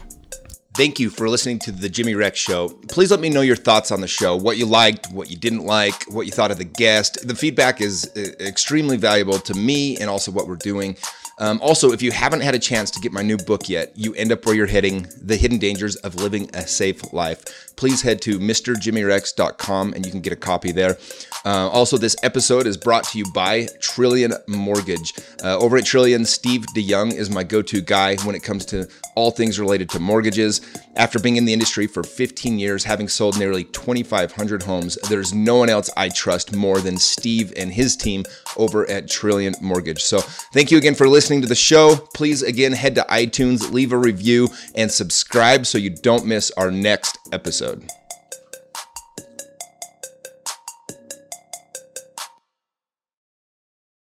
[0.77, 2.69] Thank you for listening to the Jimmy Rex Show.
[2.89, 5.65] Please let me know your thoughts on the show, what you liked, what you didn't
[5.65, 7.27] like, what you thought of the guest.
[7.27, 10.97] The feedback is uh, extremely valuable to me and also what we're doing.
[11.37, 14.13] Um, also, if you haven't had a chance to get my new book yet, You
[14.15, 18.21] End Up Where You're Heading The Hidden Dangers of Living a Safe Life, please head
[18.21, 20.97] to MrJimmyRex.com and you can get a copy there.
[21.45, 25.13] Uh, also, this episode is brought to you by Trillion Mortgage.
[25.43, 28.87] Uh, over at Trillion, Steve DeYoung is my go to guy when it comes to
[29.15, 30.61] all things related to mortgages.
[30.95, 35.57] After being in the industry for 15 years, having sold nearly 2,500 homes, there's no
[35.57, 38.23] one else I trust more than Steve and his team
[38.57, 40.03] over at Trillion Mortgage.
[40.03, 41.95] So, thank you again for listening to the show.
[42.15, 46.71] Please, again, head to iTunes, leave a review, and subscribe so you don't miss our
[46.71, 47.87] next episode.